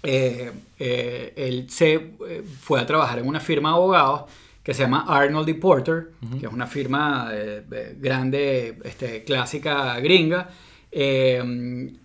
eh, 0.01 0.51
eh, 0.79 1.33
él 1.35 1.67
se 1.69 1.93
eh, 1.93 2.43
fue 2.61 2.79
a 2.81 2.85
trabajar 2.87 3.19
en 3.19 3.27
una 3.27 3.39
firma 3.39 3.69
de 3.69 3.75
abogados 3.75 4.23
que 4.63 4.73
se 4.73 4.81
llama 4.81 5.05
Arnold 5.07 5.47
y 5.49 5.53
Porter, 5.53 6.09
que 6.39 6.47
es 6.47 6.51
una 6.51 6.65
firma 6.65 7.29
eh, 7.31 7.61
grande, 7.99 8.79
este, 8.83 9.23
clásica 9.23 9.99
gringa, 9.99 10.49
eh, 10.97 11.43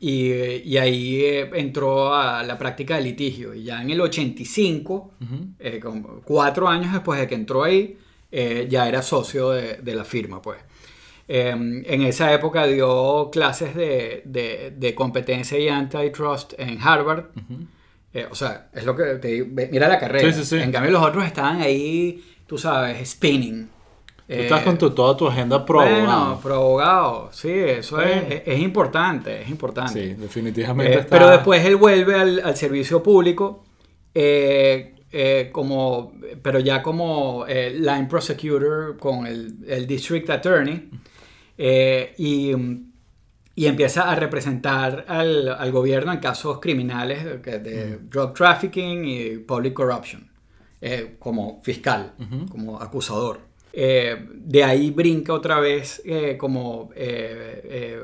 y, 0.00 0.32
y 0.68 0.76
ahí 0.78 1.20
eh, 1.24 1.48
entró 1.54 2.12
a 2.12 2.42
la 2.42 2.58
práctica 2.58 2.96
de 2.96 3.02
litigio. 3.02 3.54
Y 3.54 3.62
ya 3.62 3.80
en 3.80 3.90
el 3.90 4.00
85, 4.00 5.12
eh, 5.60 5.78
como 5.80 6.20
cuatro 6.24 6.66
años 6.66 6.92
después 6.92 7.20
de 7.20 7.28
que 7.28 7.36
entró 7.36 7.62
ahí, 7.62 7.96
eh, 8.32 8.66
ya 8.68 8.88
era 8.88 9.00
socio 9.02 9.50
de, 9.50 9.74
de 9.76 9.94
la 9.94 10.04
firma, 10.04 10.42
pues. 10.42 10.58
Eh, 11.28 11.50
en 11.50 12.02
esa 12.02 12.32
época 12.34 12.66
dio 12.66 13.30
clases 13.30 13.76
de, 13.76 14.22
de- 14.24 14.72
de 14.76 14.94
competencia 14.96 15.56
y 15.56 15.68
antitrust 15.68 16.54
en 16.58 16.78
Harvard. 16.82 17.26
Eh, 18.12 18.26
o 18.28 18.34
sea, 18.34 18.70
es 18.74 18.84
lo 18.84 18.96
que 18.96 19.04
te 19.22 19.28
digo. 19.28 19.46
Mira 19.70 19.86
la 19.86 20.00
carrera. 20.00 20.32
Sí, 20.32 20.40
sí, 20.40 20.44
sí. 20.44 20.56
En 20.60 20.72
cambio, 20.72 20.90
los 20.90 21.04
otros 21.04 21.24
estaban 21.24 21.60
ahí, 21.60 22.24
tú 22.48 22.58
sabes, 22.58 23.08
spinning. 23.08 23.68
Tú 24.36 24.42
estás 24.42 24.62
con 24.62 24.78
tu- 24.78 24.90
toda 24.90 25.16
tu 25.16 25.26
agenda 25.26 25.64
pro 25.66 25.80
Bueno, 25.80 26.10
abogado. 26.10 26.40
pro 26.40 26.54
abogado. 26.54 27.28
Sí, 27.32 27.50
eso 27.52 28.00
es, 28.00 28.22
es, 28.32 28.42
es 28.46 28.58
importante. 28.60 29.42
Es 29.42 29.48
importante. 29.50 29.92
Sí, 29.92 30.14
definitivamente 30.14 30.92
Eh, 30.94 31.00
está- 31.00 31.10
Pero 31.10 31.28
después 31.30 31.64
él 31.64 31.76
vuelve 31.76 32.14
al, 32.14 32.40
al 32.44 32.56
servicio 32.56 33.02
público, 33.02 33.64
eh, 34.14 34.94
eh, 35.12 35.48
como, 35.52 36.12
pero 36.42 36.60
ya 36.60 36.82
como 36.82 37.44
eh, 37.48 37.70
line 37.76 38.06
prosecutor 38.08 38.96
con 38.98 39.26
el, 39.26 39.56
el 39.66 39.86
district 39.86 40.30
attorney, 40.30 40.88
eh, 41.58 42.14
y, 42.18 42.52
y 43.56 43.66
empieza 43.66 44.10
a 44.10 44.14
representar 44.14 45.04
al, 45.08 45.48
al 45.48 45.72
gobierno 45.72 46.12
en 46.12 46.20
casos 46.20 46.60
criminales 46.60 47.24
de, 47.42 47.98
drug 48.08 48.32
trafficking 48.34 49.04
y 49.04 49.38
public 49.38 49.72
corruption, 49.74 50.30
eh, 50.80 51.16
como 51.18 51.60
fiscal, 51.62 52.12
como 52.50 52.80
acusador. 52.80 53.49
Eh, 53.72 54.16
de 54.34 54.64
ahí 54.64 54.90
brinca 54.90 55.32
otra 55.32 55.60
vez 55.60 56.02
eh, 56.04 56.36
como 56.36 56.90
eh, 56.96 58.00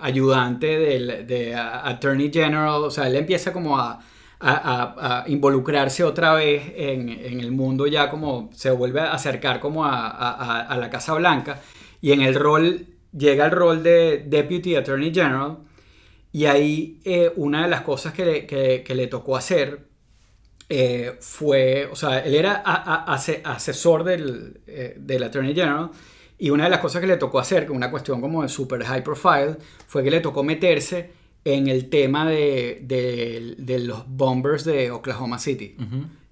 ayudante 0.00 0.78
del 0.78 1.26
de 1.26 1.54
Attorney 1.54 2.30
General, 2.32 2.84
o 2.84 2.90
sea, 2.90 3.08
él 3.08 3.16
empieza 3.16 3.52
como 3.52 3.78
a, 3.78 4.00
a- 4.40 5.24
involucrarse 5.28 6.04
otra 6.04 6.34
vez 6.34 6.62
en, 6.76 7.08
el 7.40 7.50
mundo 7.52 7.86
ya 7.86 8.10
como 8.10 8.50
se 8.54 8.70
vuelve 8.70 9.00
a 9.00 9.12
acercar 9.12 9.60
como 9.60 9.84
a, 9.84 10.76
la 10.78 10.90
Casa 10.90 11.14
Blanca. 11.14 11.60
Y 12.00 12.12
en 12.12 12.20
el 12.22 12.34
rol, 12.34 12.86
llega 13.16 13.46
el 13.46 13.50
rol 13.52 13.82
de 13.82 14.24
Deputy 14.26 14.76
Attorney 14.76 15.12
General. 15.12 15.58
Y 16.32 16.46
ahí 16.46 17.00
una 17.36 17.62
de 17.62 17.68
las 17.68 17.80
cosas 17.82 18.12
que 18.12 18.84
le 18.94 19.06
tocó 19.08 19.36
hacer 19.36 19.86
eh, 20.68 21.16
fue, 21.20 21.88
o 21.90 21.94
sea, 21.96 22.18
él 22.20 22.34
era 22.34 22.62
a- 22.64 22.94
a- 23.04 23.14
ase- 23.14 23.40
asesor 23.44 24.02
del, 24.04 24.60
eh, 24.66 24.94
del 24.98 25.22
Attorney 25.22 25.54
General 25.54 25.90
y 26.38 26.50
una 26.50 26.64
de 26.64 26.70
las 26.70 26.80
cosas 26.80 27.00
que 27.00 27.06
le 27.06 27.16
tocó 27.16 27.38
hacer, 27.38 27.66
que 27.66 27.72
una 27.72 27.90
cuestión 27.90 28.20
como 28.20 28.42
de 28.42 28.48
super 28.48 28.82
high 28.84 29.02
profile, 29.04 29.56
fue 29.86 30.02
que 30.04 30.10
le 30.10 30.20
tocó 30.20 30.42
meterse 30.42 31.10
en 31.44 31.68
el 31.68 31.88
tema 31.88 32.28
de, 32.28 32.80
de- 32.82 33.54
de 33.58 33.78
los 33.78 34.04
bombers 34.08 34.64
de 34.64 34.90
Oklahoma 34.90 35.38
City. 35.38 35.76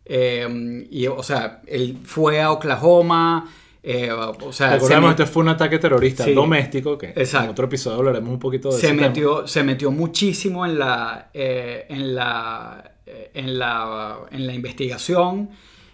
Eh, 0.05 0.87
y, 0.91 1.07
o 1.07 1.23
sea, 1.23 1.63
él 1.67 1.99
fue 2.05 2.41
a 2.43 2.51
Oklahoma, 2.53 3.49
eh, 3.83 4.11
o 4.13 4.53
sea, 4.53 4.69
se 4.71 4.75
Recordemos, 4.75 5.11
met- 5.11 5.21
este 5.21 5.27
fue 5.27 5.43
un 5.43 5.49
ataque 5.51 5.79
terrorista 5.79 6.25
Sí. 6.25 6.33
doméstico, 6.35 6.99
que 6.99 7.09
Exacto. 7.11 7.45
en 7.45 7.51
otro 7.51 7.65
episodio 7.67 7.99
hablaremos 7.99 8.31
un 8.31 8.39
poquito 8.39 8.69
de 8.71 8.79
se 8.79 8.87
ese 8.89 8.95
tema. 8.97 9.07
metió, 9.09 9.47
se 9.47 9.63
metió 9.63 9.91
muchísimo 9.91 10.67
en 10.67 10.79
la, 10.79 11.31
eh, 11.33 11.87
en 11.89 12.15
la, 12.15 12.93
en 13.35 13.59
la, 13.59 14.19
en 14.31 14.47
la 14.47 14.55
investigación. 14.55 15.51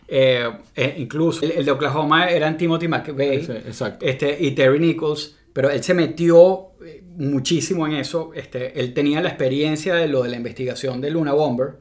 eh, 0.08 0.48
eh, 0.76 0.94
incluso 0.98 1.44
el, 1.44 1.52
el 1.52 1.64
de 1.64 1.70
Oklahoma 1.70 2.28
eran 2.28 2.56
Timothy 2.56 2.88
McVeigh 2.88 3.44
Sí, 3.72 3.84
este, 4.00 4.36
y 4.40 4.50
Terry 4.52 4.78
Nichols, 4.80 5.36
pero 5.52 5.70
él 5.70 5.82
se 5.82 5.94
metió 5.94 6.70
eh, 6.84 7.02
muchísimo 7.16 7.86
en 7.86 7.94
eso. 7.94 8.32
Este, 8.34 8.78
él 8.80 8.92
tenía 8.94 9.20
la 9.20 9.28
experiencia 9.28 9.94
de 9.94 10.08
lo 10.08 10.22
de 10.22 10.30
la 10.30 10.36
investigación 10.36 11.00
de 11.00 11.10
Luna 11.10 11.32
Bomber. 11.32 11.74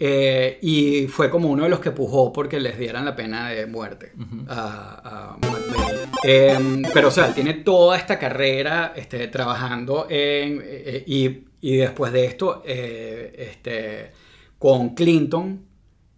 eh, 0.00 0.58
y 0.62 1.06
fue 1.06 1.30
como 1.30 1.48
uno 1.48 1.62
de 1.64 1.68
los 1.68 1.78
que 1.80 1.92
pujó 1.92 2.32
porque 2.32 2.58
les 2.58 2.76
dieran 2.78 3.04
la 3.04 3.14
pena 3.14 3.50
de 3.50 3.66
muerte 3.66 4.12
a, 4.48 5.36
a 5.36 5.46
McVeigh. 5.46 6.08
Eh, 6.26 6.82
pero, 6.92 7.08
o 7.08 7.10
sea, 7.10 7.26
él 7.28 7.34
tiene 7.34 7.54
toda 7.54 7.96
esta 7.96 8.18
carrera 8.18 8.92
este, 8.96 9.28
trabajando 9.28 10.06
en. 10.10 10.60
eh, 10.64 11.04
y, 11.06 11.44
y 11.60 11.76
después 11.76 12.12
de 12.12 12.24
esto, 12.26 12.62
eh, 12.66 13.34
este, 13.50 14.10
con 14.58 14.94
Clinton, 14.94 15.60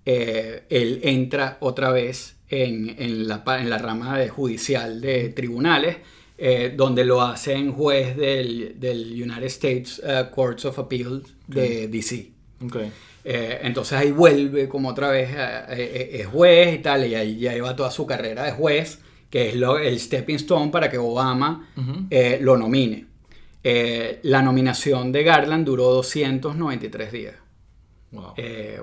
eh, 0.04 0.64
él 0.68 1.00
entra 1.02 1.56
otra 1.60 1.90
vez 1.90 2.36
en, 2.48 2.94
en 2.98 3.26
la, 3.28 3.42
pa- 3.44 3.60
en 3.60 3.68
la 3.70 3.78
rama 3.78 4.18
de 4.18 4.28
judicial 4.28 5.00
de 5.00 5.30
tribunales, 5.30 5.96
eh, 6.38 6.72
donde 6.76 7.04
lo 7.04 7.22
hacen 7.22 7.72
juez 7.72 8.16
del, 8.16 8.74
del 8.78 9.12
United 9.20 9.44
States 9.46 10.00
eh, 10.04 10.26
Courts 10.32 10.64
of 10.66 10.78
Appeal 10.78 11.22
de 11.48 11.88
DC. 11.88 12.30
Eh, 13.24 13.58
entonces 13.62 13.98
ahí 13.98 14.12
vuelve 14.12 14.68
como 14.68 14.90
otra 14.90 15.10
vez, 15.10 15.30
es 15.68 16.26
juez 16.26 16.76
y 16.76 16.78
tal, 16.78 17.04
y 17.06 17.14
ahí 17.16 17.38
ya 17.38 17.52
lleva 17.54 17.74
toda 17.74 17.90
su 17.90 18.06
carrera 18.06 18.44
de 18.44 18.52
juez, 18.52 19.00
que 19.30 19.48
es 19.48 19.56
lo- 19.56 19.78
el 19.78 19.98
stepping 19.98 20.36
stone 20.36 20.70
para 20.70 20.88
que 20.88 20.98
Obama 20.98 21.68
lo 22.40 22.56
nomine. 22.56 23.06
La 24.22 24.42
nominación 24.42 25.10
de 25.10 25.24
Garland 25.24 25.66
duró 25.66 25.90
293 25.94 27.10
días 27.10 27.34
Wow. 28.12 28.34
eh, 28.36 28.80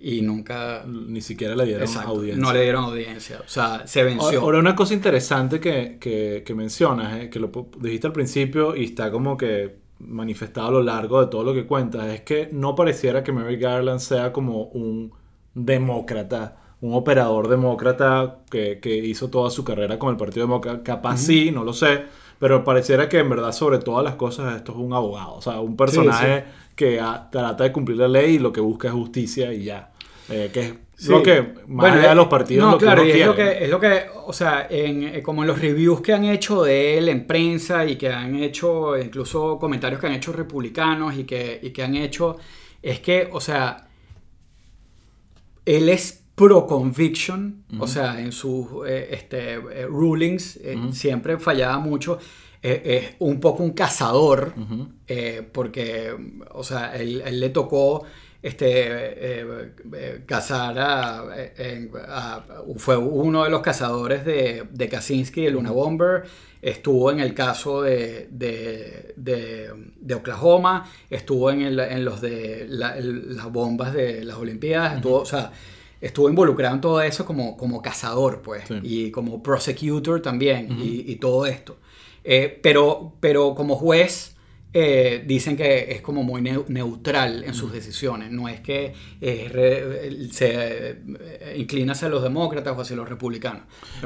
y 0.00 0.22
nunca... 0.22 0.84
Ni 0.86 1.20
siquiera 1.20 1.54
le 1.54 1.66
dieron 1.66 1.82
Exacto, 1.82 2.10
audiencia. 2.10 2.42
no 2.42 2.52
le 2.52 2.62
dieron 2.62 2.84
audiencia, 2.84 3.38
o 3.44 3.48
sea, 3.48 3.86
se 3.86 4.02
venció. 4.02 4.40
Ahora, 4.40 4.58
una 4.58 4.74
cosa 4.74 4.94
interesante 4.94 5.60
que, 5.60 5.98
que, 6.00 6.42
que 6.44 6.54
mencionas, 6.54 7.20
eh, 7.20 7.30
que 7.30 7.38
lo 7.38 7.50
dijiste 7.78 8.08
al 8.08 8.12
principio 8.12 8.74
y 8.74 8.84
está 8.84 9.10
como 9.12 9.36
que 9.36 9.76
manifestado 10.00 10.68
a 10.68 10.70
lo 10.72 10.82
largo 10.82 11.20
de 11.20 11.28
todo 11.28 11.44
lo 11.44 11.54
que 11.54 11.66
cuentas, 11.66 12.06
es 12.08 12.22
que 12.22 12.48
no 12.50 12.74
pareciera 12.74 13.22
que 13.22 13.30
Mary 13.30 13.56
Garland 13.56 14.00
sea 14.00 14.32
como 14.32 14.64
un 14.64 15.12
demócrata, 15.54 16.56
un 16.80 16.94
operador 16.94 17.46
demócrata 17.48 18.38
que, 18.50 18.80
que 18.80 18.96
hizo 18.96 19.28
toda 19.30 19.50
su 19.50 19.62
carrera 19.64 19.98
con 19.98 20.10
el 20.10 20.16
Partido 20.16 20.46
Demócrata. 20.46 20.82
Capaz 20.82 21.18
sí, 21.18 21.52
no 21.52 21.62
lo 21.62 21.72
sé, 21.72 22.02
pero 22.40 22.64
pareciera 22.64 23.08
que 23.08 23.20
en 23.20 23.30
verdad 23.30 23.52
sobre 23.52 23.78
todas 23.78 24.02
las 24.02 24.16
cosas 24.16 24.56
esto 24.56 24.72
es 24.72 24.78
un 24.78 24.92
abogado, 24.92 25.34
o 25.34 25.42
sea, 25.42 25.60
un 25.60 25.76
personaje 25.76 26.44
que 26.74 27.00
trata 27.30 27.64
de 27.64 27.72
cumplir 27.72 27.98
la 27.98 28.08
ley 28.08 28.34
y 28.34 28.38
lo 28.38 28.52
que 28.52 28.60
busca 28.60 28.88
es 28.88 28.94
justicia 28.94 29.52
y 29.52 29.64
ya. 29.64 29.92
Eh, 30.28 30.50
que 30.52 30.60
es 30.60 30.74
Sí. 31.02 31.08
lo 31.10 31.20
que, 31.20 31.42
más 31.42 31.66
Bueno, 31.66 31.96
allá 31.96 32.10
de 32.10 32.14
los 32.14 32.28
partidos, 32.28 32.64
no, 32.64 32.72
lo 32.72 32.78
que 32.78 32.84
claro, 32.84 33.02
uno 33.02 33.10
y 33.10 33.20
es 33.20 33.26
lo 33.26 33.34
que, 33.34 33.64
es 33.64 33.70
lo 33.70 33.80
que, 33.80 34.04
o 34.24 34.32
sea, 34.32 34.68
en, 34.70 35.02
eh, 35.02 35.20
como 35.22 35.42
en 35.42 35.48
los 35.48 35.60
reviews 35.60 36.00
que 36.00 36.12
han 36.12 36.24
hecho 36.24 36.62
de 36.62 36.96
él 36.96 37.08
en 37.08 37.26
prensa 37.26 37.84
y 37.84 37.96
que 37.96 38.08
han 38.08 38.36
hecho, 38.36 38.96
incluso 38.96 39.58
comentarios 39.58 40.00
que 40.00 40.06
han 40.06 40.12
hecho 40.12 40.32
republicanos 40.32 41.16
y 41.16 41.24
que, 41.24 41.58
y 41.60 41.70
que 41.70 41.82
han 41.82 41.96
hecho, 41.96 42.36
es 42.80 43.00
que, 43.00 43.28
o 43.32 43.40
sea, 43.40 43.88
él 45.66 45.88
es 45.88 46.22
pro 46.36 46.68
conviction, 46.68 47.64
o 47.80 47.88
sea, 47.88 48.20
en 48.20 48.30
sus 48.30 48.68
eh, 48.86 49.08
este, 49.10 49.54
eh, 49.54 49.86
rulings 49.86 50.60
siempre 50.92 51.36
fallaba 51.38 51.78
mucho. 51.78 52.18
Eh, 52.62 52.82
es 53.10 53.16
un 53.18 53.40
poco 53.40 53.62
un 53.64 53.72
cazador, 53.72 54.54
eh, 55.08 55.42
porque, 55.52 56.14
o 56.52 56.62
sea, 56.62 56.94
él, 56.96 57.20
él 57.26 57.40
le 57.40 57.48
tocó 57.50 58.04
este, 58.40 58.66
eh, 58.68 60.22
cazar 60.26 60.78
a, 60.78 61.24
Fue 62.76 62.96
uno 62.96 63.44
de 63.44 63.50
los 63.50 63.62
cazadores 63.62 64.24
de, 64.24 64.64
de 64.70 64.88
Kaczynski, 64.88 65.46
el 65.46 65.54
Luna 65.54 65.70
Bomber. 65.72 66.24
Estuvo 66.60 67.10
en 67.10 67.18
el 67.18 67.34
caso 67.34 67.82
de, 67.82 68.28
de, 68.30 69.12
de- 69.16 69.70
de 70.00 70.14
Oklahoma, 70.14 70.88
estuvo 71.10 71.50
en, 71.50 71.62
el- 71.62 71.80
en 71.80 72.04
los 72.04 72.20
de 72.20 72.66
la- 72.68 72.96
el- 72.96 73.36
las 73.36 73.50
bombas 73.50 73.92
de 73.92 74.24
las 74.24 74.36
Olimpiadas, 74.36 74.94
estuvo, 74.96 75.16
o 75.18 75.24
sea, 75.24 75.50
estuvo 76.00 76.28
involucrado 76.28 76.74
en 76.76 76.80
todo 76.80 77.02
eso 77.02 77.24
como, 77.26 77.56
como 77.56 77.82
cazador, 77.82 78.42
pues, 78.42 78.64
Sí. 78.68 78.78
y 78.82 79.10
como 79.10 79.42
prosecutor 79.42 80.22
también, 80.22 80.78
y, 80.80 81.10
y 81.10 81.16
todo 81.16 81.46
esto. 81.46 81.78
Eh, 82.24 82.60
pero, 82.62 83.14
pero 83.20 83.54
como 83.54 83.74
juez, 83.76 84.36
eh, 84.74 85.22
dicen 85.26 85.56
que 85.56 85.92
es 85.92 86.00
como 86.00 86.22
muy 86.22 86.40
neu- 86.40 86.66
neutral 86.68 87.44
en 87.44 87.52
sus 87.52 87.72
decisiones, 87.72 88.30
no 88.30 88.48
es 88.48 88.60
que 88.60 88.94
eh, 89.20 90.28
se 90.32 90.98
inclina 91.56 91.92
hacia 91.92 92.08
los 92.08 92.22
demócratas 92.22 92.76
o 92.76 92.80
hacia 92.80 92.96
los 92.96 93.08
republicanos. 93.08 93.62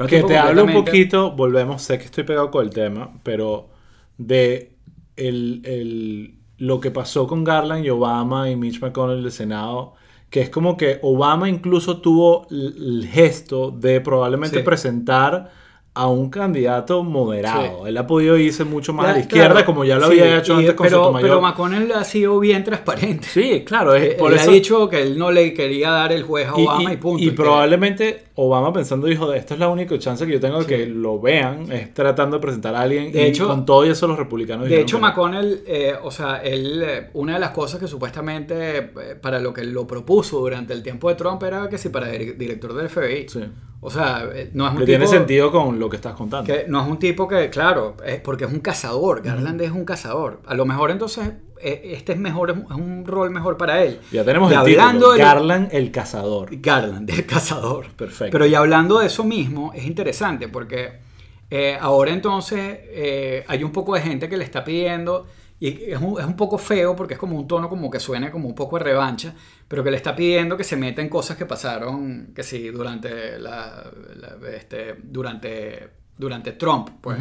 Que 0.09 0.23
te 0.23 0.37
hablo 0.37 0.63
un 0.65 0.73
poquito, 0.73 1.31
volvemos, 1.31 1.81
sé 1.81 1.97
que 1.97 2.05
estoy 2.05 2.23
pegado 2.23 2.51
con 2.51 2.65
el 2.65 2.71
tema, 2.71 3.19
pero 3.23 3.69
de 4.17 4.73
el, 5.15 5.61
el- 5.65 6.33
lo 6.57 6.79
que 6.79 6.89
pasó 6.91 7.27
con 7.27 7.43
Garland 7.43 7.85
y 7.85 7.89
Obama 7.91 8.49
y 8.49 8.55
Mitch 8.55 8.81
McConnell 8.81 9.21
del 9.21 9.31
Senado, 9.31 9.93
que 10.31 10.41
es 10.41 10.49
como 10.49 10.75
que 10.75 10.99
Obama 11.03 11.47
incluso 11.47 12.01
tuvo 12.01 12.47
el 12.49 13.07
gesto 13.09 13.71
de 13.71 14.01
probablemente 14.01 14.57
Sí. 14.57 14.63
presentar 14.63 15.51
a 15.97 16.07
un 16.07 16.29
candidato 16.29 17.03
moderado. 17.03 17.81
Sí. 17.83 17.89
Él 17.89 17.97
ha 17.97 18.05
podido 18.07 18.37
irse 18.37 18.63
mucho 18.63 18.93
más 18.93 19.07
a 19.07 19.13
la 19.13 19.19
izquierda, 19.19 19.49
claro, 19.51 19.65
como 19.65 19.83
ya 19.83 19.97
lo 19.97 20.07
sí, 20.11 20.19
había 20.19 20.37
hecho 20.37 20.53
y- 20.53 20.59
antes 20.59 20.73
con 20.75 20.85
pero, 20.85 20.97
Sotomayor. 20.99 21.29
pero 21.29 21.41
McConnell 21.41 21.91
ha 21.93 22.03
sido 22.03 22.39
bien 22.39 22.63
transparente. 22.63 23.27
Sí, 23.27 23.63
claro, 23.65 23.95
es, 23.95 24.13
por 24.15 24.31
él 24.31 24.37
eso... 24.39 24.49
ha 24.49 24.53
dicho 24.53 24.89
que 24.89 25.01
él 25.01 25.17
no 25.17 25.31
le 25.31 25.53
quería 25.53 25.89
dar 25.91 26.11
el 26.13 26.23
juez 26.23 26.47
a 26.47 26.53
Obama 26.55 26.93
y, 26.93 26.97
punto. 26.97 27.23
y 27.23 27.31
probablemente 27.31 28.26
Obama 28.39 28.71
pensando, 28.71 29.07
dijo, 29.07 29.33
esta 29.33 29.55
es 29.55 29.59
la 29.59 29.67
única 29.67 29.97
chance 29.97 30.23
que 30.27 30.33
yo 30.33 30.39
tengo 30.39 30.57
de 30.59 30.63
Sí. 30.63 30.69
que 30.69 30.85
lo 30.85 31.19
vean, 31.19 31.71
es 31.71 31.91
tratando 31.93 32.37
de 32.37 32.41
presentar 32.41 32.75
a 32.75 32.81
alguien. 32.81 33.11
De 33.11 33.23
y 33.23 33.25
hecho- 33.31 33.47
con 33.47 33.65
todo 33.65 33.83
eso 33.83 34.07
los 34.07 34.17
republicanos 34.17 34.69
De 34.69 34.79
hecho. 34.79 34.99
McConnell, 34.99 35.63
eh, 35.65 35.95
o 36.03 36.11
sea, 36.11 36.37
él, 36.43 36.83
eh, 36.85 37.09
una 37.13 37.33
de 37.33 37.39
las 37.39 37.49
cosas 37.49 37.79
que 37.79 37.87
supuestamente 37.87 38.77
eh, 38.77 39.15
para 39.19 39.39
lo 39.39 39.53
que 39.53 39.63
lo 39.63 39.87
propuso 39.87 40.39
durante 40.39 40.73
el 40.73 40.83
tiempo 40.83 41.09
de 41.09 41.15
Trump 41.15 41.41
era 41.43 41.67
que 41.67 41.77
sí, 41.79 41.89
para 41.89 42.11
dir- 42.13 42.37
director 42.37 42.73
del 42.73 42.89
FBI. 42.89 43.27
Sí. 43.27 43.43
O 43.79 43.89
sea, 43.89 44.27
eh, 44.33 44.49
no 44.53 44.65
es 44.65 44.71
un 44.71 44.77
Que 44.79 44.85
tipo 44.85 44.97
tiene 44.97 45.07
sentido 45.07 45.51
con 45.51 45.79
lo 45.79 45.89
que 45.89 45.95
estás 45.97 46.13
contando. 46.13 46.45
que 46.51 46.65
no 46.67 46.81
es 46.81 46.87
un 46.87 46.97
tipo 46.99 47.27
que, 47.27 47.49
claro, 47.49 47.95
es 48.05 48.19
porque 48.21 48.45
es 48.45 48.51
un 48.51 48.59
cazador. 48.59 49.21
Garland 49.21 49.61
es 49.61 49.71
un 49.71 49.85
cazador. 49.85 50.41
A 50.45 50.53
lo 50.55 50.65
mejor 50.65 50.91
entonces 50.91 51.31
este 51.61 52.13
es 52.13 52.19
mejor, 52.19 52.49
es 52.51 52.75
un 52.75 53.05
rol 53.05 53.29
mejor 53.31 53.57
para 53.57 53.83
él. 53.83 53.99
Ya 54.11 54.23
tenemos 54.23 54.49
Y 54.51 54.53
el 54.53 54.59
hablando 54.59 55.07
título, 55.07 55.11
de- 55.13 55.19
Garland 55.19 55.69
el 55.73 55.91
cazador. 55.91 56.49
Garland, 56.59 57.09
el 57.11 57.25
cazador. 57.25 57.87
Perfecto. 57.93 58.31
Pero 58.31 58.45
y 58.45 58.55
hablando 58.55 58.99
de 58.99 59.07
eso 59.07 59.23
mismo, 59.23 59.71
es 59.73 59.85
interesante 59.85 60.47
porque 60.47 60.99
eh, 61.49 61.77
ahora 61.79 62.11
entonces 62.11 62.59
eh, 62.61 63.43
hay 63.47 63.63
un 63.63 63.71
poco 63.71 63.95
de 63.95 64.01
gente 64.01 64.27
que 64.29 64.37
le 64.37 64.43
está 64.43 64.63
pidiendo, 64.63 65.25
y 65.59 65.69
es 65.91 65.99
un, 65.99 66.19
es 66.19 66.25
un 66.25 66.35
poco 66.35 66.57
feo 66.59 66.95
porque 66.95 67.15
es 67.15 67.19
como 67.19 67.35
un 67.35 67.47
tono 67.47 67.67
como 67.69 67.89
que 67.89 67.99
suena 67.99 68.29
como 68.31 68.47
un 68.47 68.53
poco 68.53 68.77
de 68.77 68.83
revancha, 68.83 69.33
pero 69.67 69.83
que 69.83 69.89
le 69.89 69.97
está 69.97 70.15
pidiendo 70.15 70.55
que 70.55 70.63
se 70.63 70.75
meta 70.75 71.01
en 71.01 71.09
cosas 71.09 71.35
que 71.37 71.45
pasaron, 71.47 72.27
que 72.35 72.43
sí, 72.43 72.67
durante, 72.69 73.39
la, 73.39 73.83
la- 74.17 74.49
este, 74.55 74.95
durante, 75.03 75.89
durante 76.17 76.51
Trump. 76.51 76.89
Pues. 77.01 77.17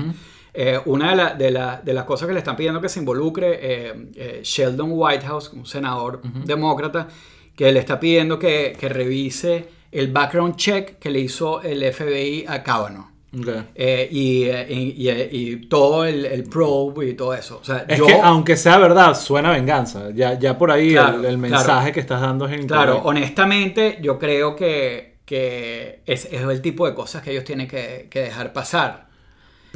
Eh, 0.58 0.80
una 0.86 1.10
de, 1.10 1.16
la- 1.16 1.34
de 1.34 1.50
la- 1.50 1.82
de 1.84 1.92
las 1.92 2.04
cosas 2.04 2.26
que 2.26 2.32
le 2.32 2.38
están 2.38 2.56
pidiendo 2.56 2.80
que 2.80 2.88
se 2.88 2.98
involucre 3.00 3.58
eh, 3.60 3.94
eh, 4.14 4.40
Sheldon 4.42 4.88
Whitehouse, 4.92 5.52
un 5.52 5.66
senador 5.66 6.22
demócrata, 6.22 7.08
que 7.54 7.70
le 7.72 7.80
está 7.80 8.00
pidiendo 8.00 8.38
que, 8.38 8.75
que 8.80 8.88
revise 8.88 9.68
el 9.92 10.10
background 10.12 10.56
check 10.56 10.98
que 10.98 11.10
le 11.10 11.20
hizo 11.20 11.60
el 11.62 11.82
FBI 11.92 12.46
a 12.48 12.62
Kavanaugh. 12.62 13.06
Ok. 13.38 13.48
Eh, 13.75 14.08
y, 14.10 14.44
y- 14.46 14.94
y- 14.96 15.28
y 15.30 15.56
todo 15.68 16.06
el, 16.06 16.25
el 16.25 16.44
probe 16.44 17.08
y 17.08 17.14
todo 17.14 17.34
eso. 17.34 17.58
O 17.60 17.64
sea, 17.64 17.84
Es 17.86 17.98
yo, 17.98 18.06
que 18.06 18.14
aunque 18.14 18.56
sea 18.56 18.78
verdad, 18.78 19.14
suena 19.14 19.50
a 19.50 19.52
venganza. 19.52 20.08
Ya, 20.14 20.38
ya 20.38 20.56
por 20.56 20.70
ahí 20.70 20.92
Claro, 20.92 21.18
el, 21.18 21.25
el 21.26 21.36
claro. 21.36 21.38
mensaje 21.38 21.92
que 21.92 22.00
estás 22.00 22.22
dando 22.22 22.46
es 22.46 22.52
claro, 22.64 22.92
incorrecto. 22.94 23.08
honestamente, 23.08 23.98
yo 24.00 24.18
creo 24.18 24.56
que, 24.56 25.18
que 25.26 26.00
es, 26.06 26.25
es 26.32 26.40
el 26.40 26.62
tipo 26.62 26.86
de 26.86 26.94
cosas 26.94 27.22
que 27.22 27.32
ellos 27.32 27.44
tienen 27.44 27.68
que, 27.68 28.06
que 28.10 28.20
dejar 28.20 28.54
pasar. 28.54 29.05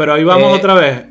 Pero 0.00 0.14
ahí 0.14 0.24
vamos 0.24 0.52
Eh, 0.52 0.56
otra 0.56 0.74
vez. 0.74 1.04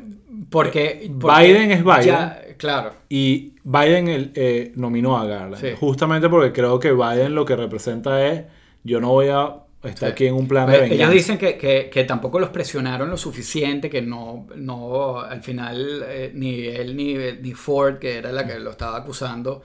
Porque, 0.50 1.10
porque 1.20 1.42
Biden 1.46 1.70
es 1.70 1.84
Biden. 1.84 2.02
ya- 2.06 2.42
claro. 2.56 2.92
Y 3.08 3.54
Biden 3.62 4.08
el- 4.08 4.32
eh, 4.34 4.72
nominó 4.74 5.16
a 5.16 5.24
Garland. 5.26 5.60
Sí. 5.60 5.68
Justamente 5.78 6.28
porque 6.28 6.52
creo 6.52 6.78
que 6.80 6.92
Biden 6.92 7.34
lo 7.36 7.44
que 7.44 7.54
representa 7.54 8.26
es, 8.26 8.44
yo 8.82 9.00
no 9.00 9.10
voy 9.10 9.28
a 9.28 9.54
estar 9.84 10.08
Sí. 10.08 10.12
aquí 10.12 10.26
en 10.26 10.34
un 10.34 10.48
plan 10.48 10.66
de 10.66 10.72
Pues, 10.72 10.80
venganza. 10.90 11.04
ellos 11.04 11.14
dicen 11.14 11.38
que, 11.38 11.56
que- 11.56 11.88
que 11.88 12.02
tampoco 12.04 12.40
los 12.40 12.48
presionaron 12.50 13.08
lo 13.10 13.16
suficiente, 13.16 13.88
que 13.88 14.02
no, 14.02 14.46
no 14.56 15.20
al 15.20 15.40
final 15.42 16.04
eh, 16.08 16.32
ni 16.34 16.66
él 16.66 16.96
ni, 16.96 17.14
ni 17.14 17.52
Ford, 17.52 17.98
que 17.98 18.16
era 18.18 18.32
la 18.32 18.44
que 18.46 18.58
lo 18.58 18.70
estaba 18.70 18.96
acusando, 18.98 19.62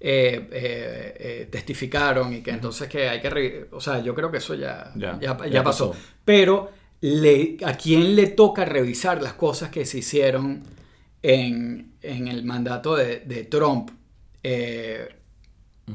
eh, 0.00 0.48
eh, 0.50 1.14
eh, 1.20 1.48
testificaron 1.50 2.32
y 2.32 2.40
que 2.40 2.50
entonces 2.52 2.88
que 2.88 3.08
hay 3.08 3.20
que... 3.20 3.66
O 3.70 3.80
sea, 3.80 4.00
yo 4.02 4.14
creo 4.14 4.30
que 4.30 4.38
eso 4.38 4.54
ya, 4.54 4.90
Ya, 4.96 5.18
ya, 5.20 5.36
ya 5.36 5.46
ya 5.46 5.62
pasó. 5.62 5.90
pasó. 5.90 6.02
Pero 6.24 6.70
le, 7.02 7.58
a 7.64 7.74
quién 7.74 8.16
le 8.16 8.28
toca 8.28 8.64
revisar 8.64 9.22
las 9.22 9.34
cosas 9.34 9.68
que 9.70 9.84
se 9.84 9.98
hicieron 9.98 10.62
en, 11.22 11.92
en 12.00 12.28
el 12.28 12.44
mandato 12.44 12.96
de, 12.96 13.20
de 13.20 13.44
Trump 13.44 13.90
eh, 14.42 15.08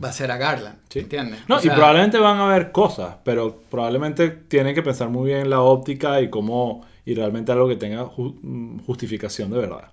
va 0.03 0.09
a 0.09 0.13
ser 0.13 0.31
a 0.31 0.37
Garland, 0.37 0.77
Sí. 0.89 0.99
¿entiendes? 0.99 1.39
No, 1.47 1.55
O 1.57 1.59
sea, 1.59 1.71
y 1.71 1.75
probablemente 1.75 2.17
van 2.19 2.37
a 2.37 2.45
haber 2.49 2.71
cosas, 2.71 3.15
pero 3.23 3.57
probablemente 3.69 4.29
tienen 4.29 4.75
que 4.75 4.83
pensar 4.83 5.09
muy 5.09 5.27
bien 5.31 5.49
la 5.49 5.61
óptica 5.61 6.21
y 6.21 6.29
cómo, 6.29 6.85
y 7.05 7.15
realmente 7.15 7.51
algo 7.51 7.67
que 7.67 7.77
tenga 7.77 8.05
ju- 8.05 8.37
mm, 8.41 8.79
justificación 8.85 9.49
de 9.49 9.57
verdad. 9.59 9.89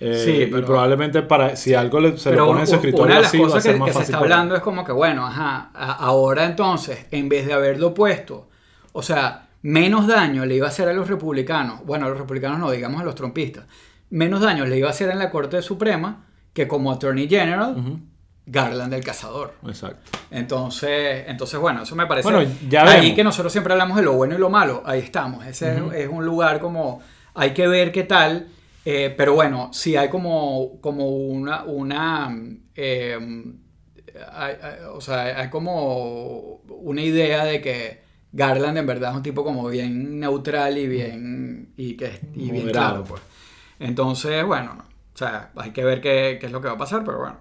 Eh, 0.00 0.22
Sí, 0.24 0.30
y 0.42 0.46
pero- 0.46 0.66
probablemente 0.66 1.22
para, 1.22 1.56
si 1.56 1.74
algo 1.74 1.98
le- 2.00 2.18
se 2.18 2.30
le 2.32 2.36
pone 2.38 2.60
en 2.60 2.66
su 2.66 2.74
escritorio 2.76 3.04
una 3.06 3.14
de 3.16 3.20
las 3.22 3.28
así, 3.28 3.38
va 3.38 3.44
a 3.44 3.46
cosas 3.48 3.62
ser 3.62 3.72
que, 3.74 3.78
más 3.78 3.88
que 3.90 3.94
se 3.94 4.02
está 4.02 4.18
hablando 4.18 4.54
es 4.56 4.62
como 4.62 4.84
que, 4.84 4.92
bueno, 4.92 5.26
ajá, 5.26 5.70
a- 5.74 5.92
ahora 5.94 6.44
entonces, 6.44 7.06
en 7.12 7.28
vez 7.28 7.46
de 7.46 7.52
haberlo 7.52 7.94
puesto, 7.94 8.48
o 8.92 9.02
sea, 9.02 9.47
menos 9.62 10.06
daño 10.06 10.46
le 10.46 10.54
iba 10.56 10.66
a 10.66 10.70
hacer 10.70 10.88
a 10.88 10.92
los 10.92 11.08
republicanos, 11.08 11.84
bueno, 11.84 12.06
a 12.06 12.08
los 12.08 12.18
republicanos 12.18 12.58
no, 12.58 12.70
digamos 12.70 13.00
a 13.00 13.04
los 13.04 13.14
trompistas, 13.14 13.64
menos 14.10 14.40
daño 14.40 14.64
le 14.66 14.78
iba 14.78 14.88
a 14.88 14.90
hacer 14.90 15.10
en 15.10 15.18
la 15.18 15.30
Corte 15.30 15.60
Suprema 15.62 16.24
que 16.52 16.66
como 16.68 16.90
Attorney 16.92 17.28
General, 17.28 17.76
Garland 18.46 18.94
el 18.94 19.04
cazador. 19.04 19.54
Exacto. 19.66 20.18
Entonces, 20.30 21.24
entonces, 21.28 21.60
bueno, 21.60 21.82
eso 21.82 21.94
me 21.94 22.06
parece. 22.06 22.30
Bueno, 22.32 22.50
ya 22.68 22.82
ahí 22.84 23.00
vemos. 23.02 23.16
que 23.16 23.24
nosotros 23.24 23.52
siempre 23.52 23.72
hablamos 23.74 23.96
de 23.98 24.02
lo 24.02 24.14
bueno 24.14 24.34
y 24.34 24.38
lo 24.38 24.48
malo. 24.48 24.82
Ahí 24.86 25.00
estamos. 25.00 25.44
Ese 25.46 25.74
es- 25.76 25.82
es 25.94 26.08
un 26.08 26.24
lugar 26.24 26.58
como. 26.58 27.00
Hay 27.34 27.50
que 27.52 27.66
ver 27.68 27.92
qué 27.92 28.04
tal. 28.04 28.48
eh, 28.86 29.12
pero 29.18 29.34
bueno, 29.34 29.68
sí 29.74 29.96
hay 29.96 30.08
como, 30.08 30.80
como 30.80 31.06
una. 31.10 31.62
una 31.64 32.34
eh, 32.74 33.18
hay- 34.32 34.54
hay- 34.62 34.78
o 34.94 35.00
sea, 35.02 35.38
hay 35.40 35.50
como 35.50 36.62
una 36.70 37.02
idea 37.02 37.44
de 37.44 37.60
que 37.60 38.02
Garland 38.32 38.76
en 38.78 38.86
verdad 38.86 39.10
es 39.12 39.16
un 39.16 39.22
tipo 39.22 39.42
como 39.44 39.68
bien 39.68 40.20
neutral 40.20 40.76
y 40.78 40.86
bien. 40.86 41.72
y, 41.76 41.94
que, 41.96 42.20
y 42.34 42.50
bien 42.50 42.68
claro, 42.68 43.04
pues. 43.04 43.22
Entonces, 43.80 44.44
bueno, 44.44 44.74
no. 44.74 44.82
o 44.82 45.16
sea, 45.18 45.50
hay 45.56 45.70
que 45.70 45.84
ver 45.84 46.00
qué, 46.00 46.36
qué 46.40 46.46
es 46.46 46.52
lo 46.52 46.60
que 46.60 46.68
va 46.68 46.74
a 46.74 46.78
pasar, 46.78 47.04
pero 47.04 47.18
bueno. 47.18 47.36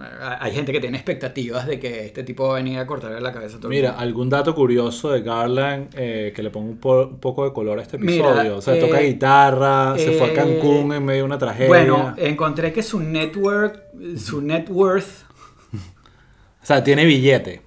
Eh, 0.00 0.36
Hay 0.40 0.52
gente 0.52 0.72
que 0.72 0.80
tiene 0.80 0.96
expectativas 0.96 1.66
de 1.66 1.78
que 1.78 2.06
este 2.06 2.22
tipo 2.22 2.44
va 2.48 2.52
a 2.54 2.56
venir 2.56 2.78
a 2.78 2.86
cortarle 2.86 3.20
la 3.20 3.32
cabeza 3.32 3.56
a 3.56 3.60
todo 3.60 3.68
el 3.70 3.76
Mira, 3.76 3.90
mundo. 3.90 4.02
algún 4.02 4.30
dato 4.30 4.54
curioso 4.54 5.10
de 5.10 5.20
Garland 5.22 5.90
eh, 5.94 6.32
que 6.34 6.42
le 6.42 6.48
ponga 6.50 6.70
un, 6.70 6.78
po- 6.78 7.06
un 7.06 7.18
poco 7.20 7.44
de 7.44 7.52
color 7.52 7.78
a 7.78 7.82
este 7.82 7.98
Mira, 7.98 8.30
episodio. 8.30 8.56
o 8.56 8.62
sea, 8.62 8.76
eh, 8.76 8.80
toca 8.80 9.00
guitarra, 9.00 9.94
se 9.98 10.12
fue 10.12 10.28
a 10.28 10.32
eh, 10.32 10.34
Cancún 10.34 10.92
en 10.94 11.04
medio 11.04 11.20
de 11.20 11.24
una 11.24 11.38
tragedia. 11.38 11.68
Bueno, 11.68 12.14
encontré 12.16 12.72
que 12.72 12.82
su 12.82 13.00
network, 13.00 13.78
su 14.16 14.40
net 14.40 14.68
worth, 14.70 15.24
o 15.72 16.64
sea, 16.66 16.82
tiene 16.82 17.04
billete. 17.04 17.60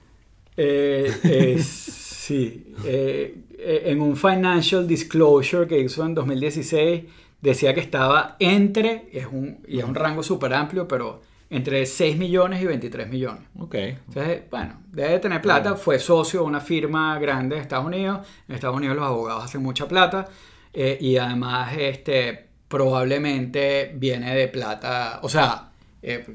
eh, 0.58 1.12
es- 1.58 2.00
sí, 2.24 2.74
eh, 2.86 3.36
eh, 3.58 3.82
en 3.86 4.00
un 4.02 4.16
financial 4.16 4.88
disclosure 4.88 5.68
que 5.68 5.78
hizo 5.80 6.06
en 6.06 6.14
2016, 6.16 7.04
decía 7.42 7.74
que 7.74 7.82
estaba 7.82 8.38
entre, 8.40 9.10
y 9.12 9.18
es 9.18 9.28
un, 9.28 9.60
y 9.68 9.80
es 9.80 9.84
un 9.84 9.94
rango 9.94 10.24
súper 10.24 10.54
amplio, 10.54 10.88
pero 10.88 11.22
entre 11.50 11.86
6 11.86 12.18
millones 12.18 12.62
y 12.62 12.66
23 12.66 13.10
millones. 13.10 13.44
Ok. 13.60 13.76
Entonces, 13.76 14.44
bueno, 14.50 14.82
debe 14.92 15.20
tener 15.20 15.42
plata. 15.42 15.76
Fue 15.76 16.00
socio 16.00 16.40
de 16.40 16.46
una 16.46 16.62
firma 16.62 17.20
grande 17.20 17.58
de 17.58 17.62
Estados 17.62 17.86
Unidos. 17.86 18.26
En 18.48 18.56
Estados 18.56 18.78
Unidos 18.78 18.96
los 18.96 19.06
abogados 19.06 19.44
hacen 19.44 19.62
mucha 19.62 19.88
plata. 19.88 20.28
eh, 20.74 20.98
y 21.00 21.18
además, 21.18 21.76
este, 21.78 22.48
probablemente 22.68 23.92
viene 23.96 24.34
de 24.34 24.48
plata. 24.48 25.20
O 25.24 25.30
sea, 25.30 25.70
eh, 26.02 26.26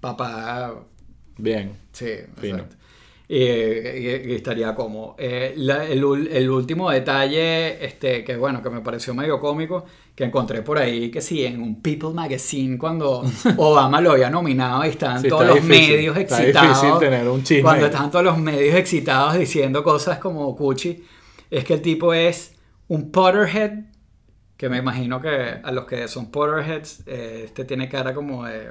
papá. 0.00 0.74
Bien. 1.36 1.72
Sí, 1.92 2.10
Fino. 2.36 2.58
exacto. 2.58 2.76
Y, 3.36 3.38
y- 3.38 4.22
y 4.30 4.34
estaría 4.34 4.74
como. 4.74 5.16
Eh, 5.18 5.54
la- 5.56 5.84
el, 5.84 6.04
último 6.50 6.90
detalle, 6.90 7.84
este, 7.84 8.22
que 8.22 8.36
bueno, 8.36 8.62
que 8.62 8.70
me 8.70 8.80
pareció 8.80 9.12
medio 9.14 9.40
cómico, 9.40 9.84
que 10.14 10.22
encontré 10.24 10.62
por 10.62 10.78
ahí, 10.78 11.10
que 11.10 11.20
sí, 11.20 11.44
en 11.44 11.60
un 11.60 11.82
People 11.82 12.10
Magazine, 12.14 12.78
cuando 12.78 13.22
Obama 13.56 14.00
lo 14.00 14.12
había 14.12 14.30
nominado 14.30 14.84
y 14.84 14.90
estaban 14.90 15.20
Sí, 15.20 15.28
todos 15.28 15.42
está 15.42 15.54
los 15.56 15.64
difícil, 15.66 15.96
medios 15.96 16.16
está 16.16 16.40
excitados. 16.42 16.80
difícil 16.82 16.98
tener 17.00 17.28
un 17.28 17.42
chisme 17.42 17.62
Cuando 17.62 17.86
estaban 17.86 18.10
todos 18.12 18.24
los 18.24 18.38
medios 18.38 18.76
excitados 18.76 19.34
diciendo 19.34 19.82
cosas 19.82 20.18
como 20.18 20.54
Cuchi, 20.54 21.02
es 21.50 21.64
que 21.64 21.74
el 21.74 21.82
tipo 21.82 22.14
es 22.14 22.54
un 22.86 23.10
Potterhead, 23.10 23.72
que 24.56 24.68
me 24.68 24.78
imagino 24.78 25.20
que 25.20 25.56
a 25.60 25.72
los 25.72 25.86
que 25.86 26.06
son 26.06 26.30
Potterheads, 26.30 27.02
eh, 27.06 27.42
este 27.46 27.64
tiene 27.64 27.88
cara 27.88 28.14
como 28.14 28.44
de, 28.44 28.70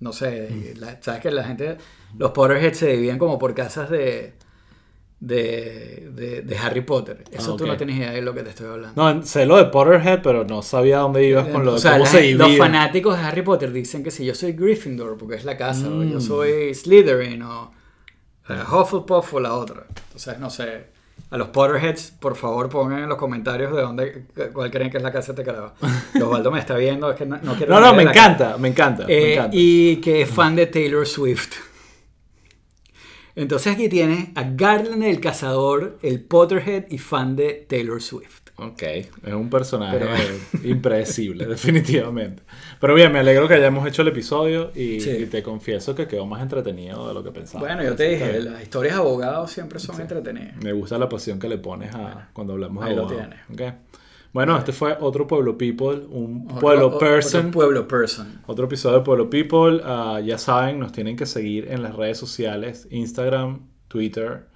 no 0.00 0.12
sé, 0.12 0.48
Mm. 0.50 0.78
la- 0.80 1.02
sabes 1.02 1.20
que 1.20 1.30
la 1.30 1.44
gente, 1.44 1.76
los 2.16 2.30
Potterheads 2.32 2.78
se 2.78 2.88
dividen 2.88 3.18
como 3.18 3.38
por 3.38 3.54
casas 3.54 3.90
de, 3.90 4.34
de, 5.20 6.10
de, 6.14 6.42
de 6.42 6.58
Harry 6.58 6.82
Potter. 6.82 7.24
Eso 7.32 7.54
Ah, 7.54 7.56
tú 7.56 7.64
ok. 7.64 7.70
no 7.70 7.76
tienes 7.76 7.96
idea 7.96 8.12
de 8.12 8.22
lo 8.22 8.32
que 8.34 8.42
te 8.44 8.50
estoy 8.50 8.68
hablando. 8.68 9.14
No, 9.14 9.22
sé 9.24 9.46
lo 9.46 9.56
de 9.56 9.64
Potterhead, 9.64 10.20
pero 10.22 10.44
no 10.44 10.62
sabía 10.62 10.98
dónde 10.98 11.24
ibas 11.24 11.48
con 11.48 11.64
lo 11.64 11.72
de 11.72 11.76
O 11.78 11.80
sea, 11.80 11.92
cómo 11.92 12.04
la- 12.04 12.10
se 12.10 12.32
los 12.34 12.56
fanáticos 12.56 13.18
de 13.18 13.24
Harry 13.24 13.42
Potter 13.42 13.72
dicen 13.72 14.04
que 14.04 14.12
si 14.12 14.24
yo 14.24 14.34
soy 14.34 14.52
Gryffindor 14.52 15.16
porque 15.18 15.34
es 15.34 15.44
la 15.44 15.56
casa, 15.56 15.88
o 15.88 15.90
Mm. 15.90 16.10
yo 16.12 16.20
soy 16.20 16.72
Slytherin 16.74 17.42
o 17.42 17.72
eh, 18.48 18.54
Hufflepuff 18.72 19.34
o 19.34 19.40
la 19.40 19.54
otra. 19.54 19.86
Entonces, 20.06 20.38
no 20.38 20.48
sé. 20.50 20.86
A 21.30 21.36
los 21.36 21.48
Potterheads, 21.48 22.12
por 22.18 22.36
favor, 22.36 22.68
pongan 22.68 23.02
en 23.02 23.08
los 23.08 23.18
comentarios 23.18 23.74
de 23.74 23.82
dónde, 23.82 24.24
cuál 24.52 24.70
creen 24.70 24.90
que 24.90 24.96
es 24.96 25.02
la 25.02 25.12
casa 25.12 25.32
de 25.32 25.42
este 25.42 25.52
carajo. 25.52 25.74
Osvaldo 26.22 26.50
me 26.50 26.58
está 26.58 26.74
viendo, 26.76 27.10
es 27.10 27.16
que 27.16 27.26
no, 27.26 27.38
no 27.42 27.54
quiero... 27.54 27.74
No, 27.74 27.80
no, 27.80 27.94
me 27.94 28.04
encanta, 28.04 28.56
me 28.56 28.68
encanta, 28.68 29.06
me 29.06 29.12
eh, 29.12 29.34
encanta. 29.34 29.50
y 29.52 29.96
que 29.96 30.22
es 30.22 30.30
fan 30.30 30.56
de 30.56 30.66
Taylor 30.66 31.06
Swift. 31.06 31.56
Entonces 33.34 33.74
aquí 33.74 33.88
tienes 33.88 34.30
a 34.34 34.42
Garland 34.42 35.04
el 35.04 35.20
cazador, 35.20 35.98
el 36.02 36.24
Potterhead 36.24 36.86
y 36.90 36.98
fan 36.98 37.36
de 37.36 37.66
Taylor 37.68 38.02
Swift. 38.02 38.47
Ok, 38.60 38.82
es 38.82 39.08
un 39.34 39.48
personaje 39.50 39.98
Pero- 39.98 40.64
impredecible, 40.64 41.46
definitivamente. 41.46 42.42
Pero 42.80 42.94
bien, 42.94 43.12
me 43.12 43.20
alegro 43.20 43.46
que 43.46 43.54
hayamos 43.54 43.86
hecho 43.86 44.02
el 44.02 44.08
episodio 44.08 44.72
y, 44.74 45.00
Sí. 45.00 45.10
y 45.10 45.26
te 45.26 45.42
confieso 45.44 45.94
que 45.94 46.06
quedó 46.08 46.26
más 46.26 46.42
entretenido 46.42 47.06
de 47.06 47.14
lo 47.14 47.22
que 47.22 47.30
pensaba. 47.30 47.60
Bueno, 47.64 47.84
yo 47.84 47.94
te 47.94 48.08
dije, 48.08 48.40
las 48.40 48.60
historias 48.62 48.94
de 48.96 49.00
abogados 49.00 49.52
siempre 49.52 49.78
son 49.78 50.00
entretenidas. 50.00 50.56
Me 50.56 50.72
gusta 50.72 50.98
la 50.98 51.08
pasión 51.08 51.38
que 51.38 51.48
le 51.48 51.58
pones 51.58 51.94
a 51.94 52.30
cuando 52.32 52.54
hablamos 52.54 52.84
de 52.84 52.90
ahí 52.90 52.96
lo 52.96 53.06
tienes. 53.06 53.38
Ok. 53.52 53.62
Bueno, 54.32 54.58
este 54.58 54.72
fue 54.72 54.94
otro 55.00 55.26
Pueblo 55.26 55.56
People, 55.56 56.00
un 56.10 56.44
Otro- 56.48 56.60
Pueblo 56.60 56.86
otro 56.88 56.98
Person. 56.98 57.50
pueblo 57.50 57.88
person. 57.88 58.42
Otro 58.46 58.66
episodio 58.66 58.98
de 58.98 59.04
Pueblo 59.04 59.30
People. 59.30 59.80
Ah, 59.84 60.20
ya 60.22 60.36
saben, 60.36 60.78
nos 60.78 60.92
tienen 60.92 61.16
que 61.16 61.24
seguir 61.26 61.68
en 61.70 61.82
las 61.82 61.94
redes 61.96 62.18
sociales, 62.18 62.86
Instagram, 62.90 63.60
Twitter, 63.88 64.47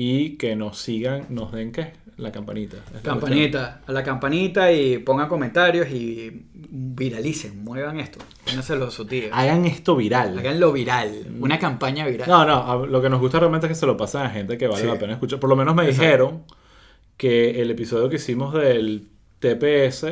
y 0.00 0.36
que 0.36 0.54
nos 0.54 0.78
sigan, 0.78 1.26
nos 1.28 1.50
den 1.50 1.72
qué? 1.72 1.92
La 2.18 2.30
campanita. 2.30 2.76
La 2.94 3.00
Campanita, 3.00 3.80
a 3.84 3.90
la 3.92 4.04
campanita 4.04 4.70
y 4.72 4.98
pongan 4.98 5.28
comentarios 5.28 5.88
y 5.90 6.46
viralicen, 6.54 7.64
muevan 7.64 7.98
esto. 7.98 8.20
Pónganselo 8.46 8.86
a 8.86 8.90
su 8.92 9.06
cuestión. 9.08 9.32
Hagan 9.34 9.64
esto 9.66 9.96
viral. 9.96 10.38
Háganlo 10.38 10.72
viral, 10.72 11.26
una 11.40 11.58
campaña 11.58 12.06
viral. 12.06 12.28
No, 12.28 12.44
no, 12.44 12.86
lo 12.86 13.02
que 13.02 13.08
nos 13.08 13.20
gusta 13.20 13.40
realmente 13.40 13.66
es 13.66 13.70
que 13.72 13.74
se 13.74 13.86
lo 13.86 13.96
pasen 13.96 14.20
a 14.22 14.30
gente 14.30 14.56
que 14.56 14.68
vale 14.68 14.82
Sí. 14.82 14.86
la 14.86 14.98
pena 14.98 15.14
escuchar. 15.14 15.40
Por 15.40 15.50
lo 15.50 15.56
menos 15.56 15.74
me 15.74 15.82
Exacto. 15.82 16.02
dijeron 16.02 16.42
que 17.16 17.60
el 17.60 17.70
episodio 17.72 18.08
que 18.08 18.16
hicimos 18.16 18.54
del 18.54 19.08
TPS, 19.40 20.06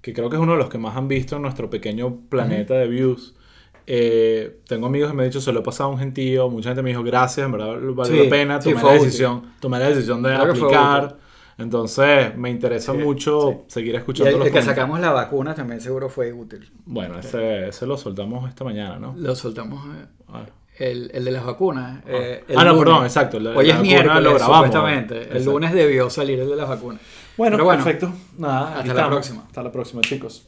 que 0.00 0.12
creo 0.12 0.30
que 0.30 0.36
es 0.36 0.42
uno 0.42 0.52
de 0.52 0.58
los 0.58 0.68
que 0.68 0.78
más 0.78 0.96
han 0.96 1.08
visto 1.08 1.36
en 1.36 1.42
nuestro 1.42 1.70
pequeño 1.70 2.20
planeta 2.28 2.74
de 2.74 2.86
views, 2.86 3.34
eh, 3.90 4.60
tengo 4.66 4.86
amigos 4.86 5.10
que 5.10 5.16
me 5.16 5.22
han 5.22 5.30
dicho, 5.30 5.40
se 5.40 5.50
lo 5.50 5.60
he 5.60 5.62
pasado 5.62 5.88
a 5.88 5.92
un 5.94 5.98
gentío, 5.98 6.50
mucha 6.50 6.68
gente 6.68 6.82
me 6.82 6.90
dijo, 6.90 7.02
gracias, 7.02 7.46
en 7.46 7.52
verdad 7.52 7.68
valió 7.94 8.04
Sí, 8.04 8.24
la 8.24 8.28
pena, 8.30 8.60
sí, 8.60 8.70
tomé 8.74 8.82
la 8.84 8.92
decisión, 8.92 9.42
tomé 9.60 9.78
la 9.78 9.88
decisión 9.88 10.22
de 10.22 10.28
Creo 10.34 10.50
aplicar. 10.52 11.16
Entonces, 11.56 12.36
me 12.36 12.50
interesa 12.50 12.92
Sí, 12.92 12.98
mucho 12.98 13.64
seguir 13.66 13.94
y 13.94 13.96
escuchando 13.96 14.30
el, 14.30 14.38
los 14.38 14.46
el 14.46 14.52
que 14.52 14.62
sacamos 14.62 15.00
la 15.00 15.10
vacuna 15.10 15.54
también 15.54 15.80
seguro 15.80 16.08
fue 16.08 16.32
útil. 16.32 16.70
Bueno, 16.84 17.18
ese, 17.18 17.68
ese 17.68 17.86
lo 17.86 17.96
soltamos 17.96 18.48
esta 18.48 18.62
mañana, 18.62 18.98
¿no? 18.98 19.14
Lo 19.16 19.34
soltamos. 19.34 19.84
eh, 19.96 20.04
Ah. 20.30 20.42
El, 20.78 21.10
el 21.12 21.24
de 21.24 21.30
las 21.32 21.44
vacunas. 21.44 22.02
eh, 22.06 22.44
el 22.46 22.56
Ah, 22.56 22.62
no, 22.64 22.70
lunes. 22.74 22.84
perdón, 22.84 23.04
exacto, 23.04 23.40
de 23.40 23.48
Hoy 23.56 23.66
la 23.66 23.74
es 23.74 23.80
miércoles, 23.80 24.22
lo 24.22 24.34
grabamos. 24.34 24.66
supuestamente. 24.66 25.36
El 25.36 25.44
lunes 25.44 25.72
debió 25.72 26.08
salir 26.10 26.38
el 26.38 26.48
de 26.50 26.54
las 26.56 26.68
vacunas. 26.68 27.00
Bueno, 27.36 27.64
bueno, 27.64 27.82
perfecto. 27.82 28.12
Nada, 28.36 28.68
hasta 28.68 28.82
la 28.84 28.88
estamos. 28.92 29.10
próxima. 29.10 29.42
Hasta 29.48 29.62
la 29.64 29.72
próxima, 29.72 30.00
chicos. 30.02 30.46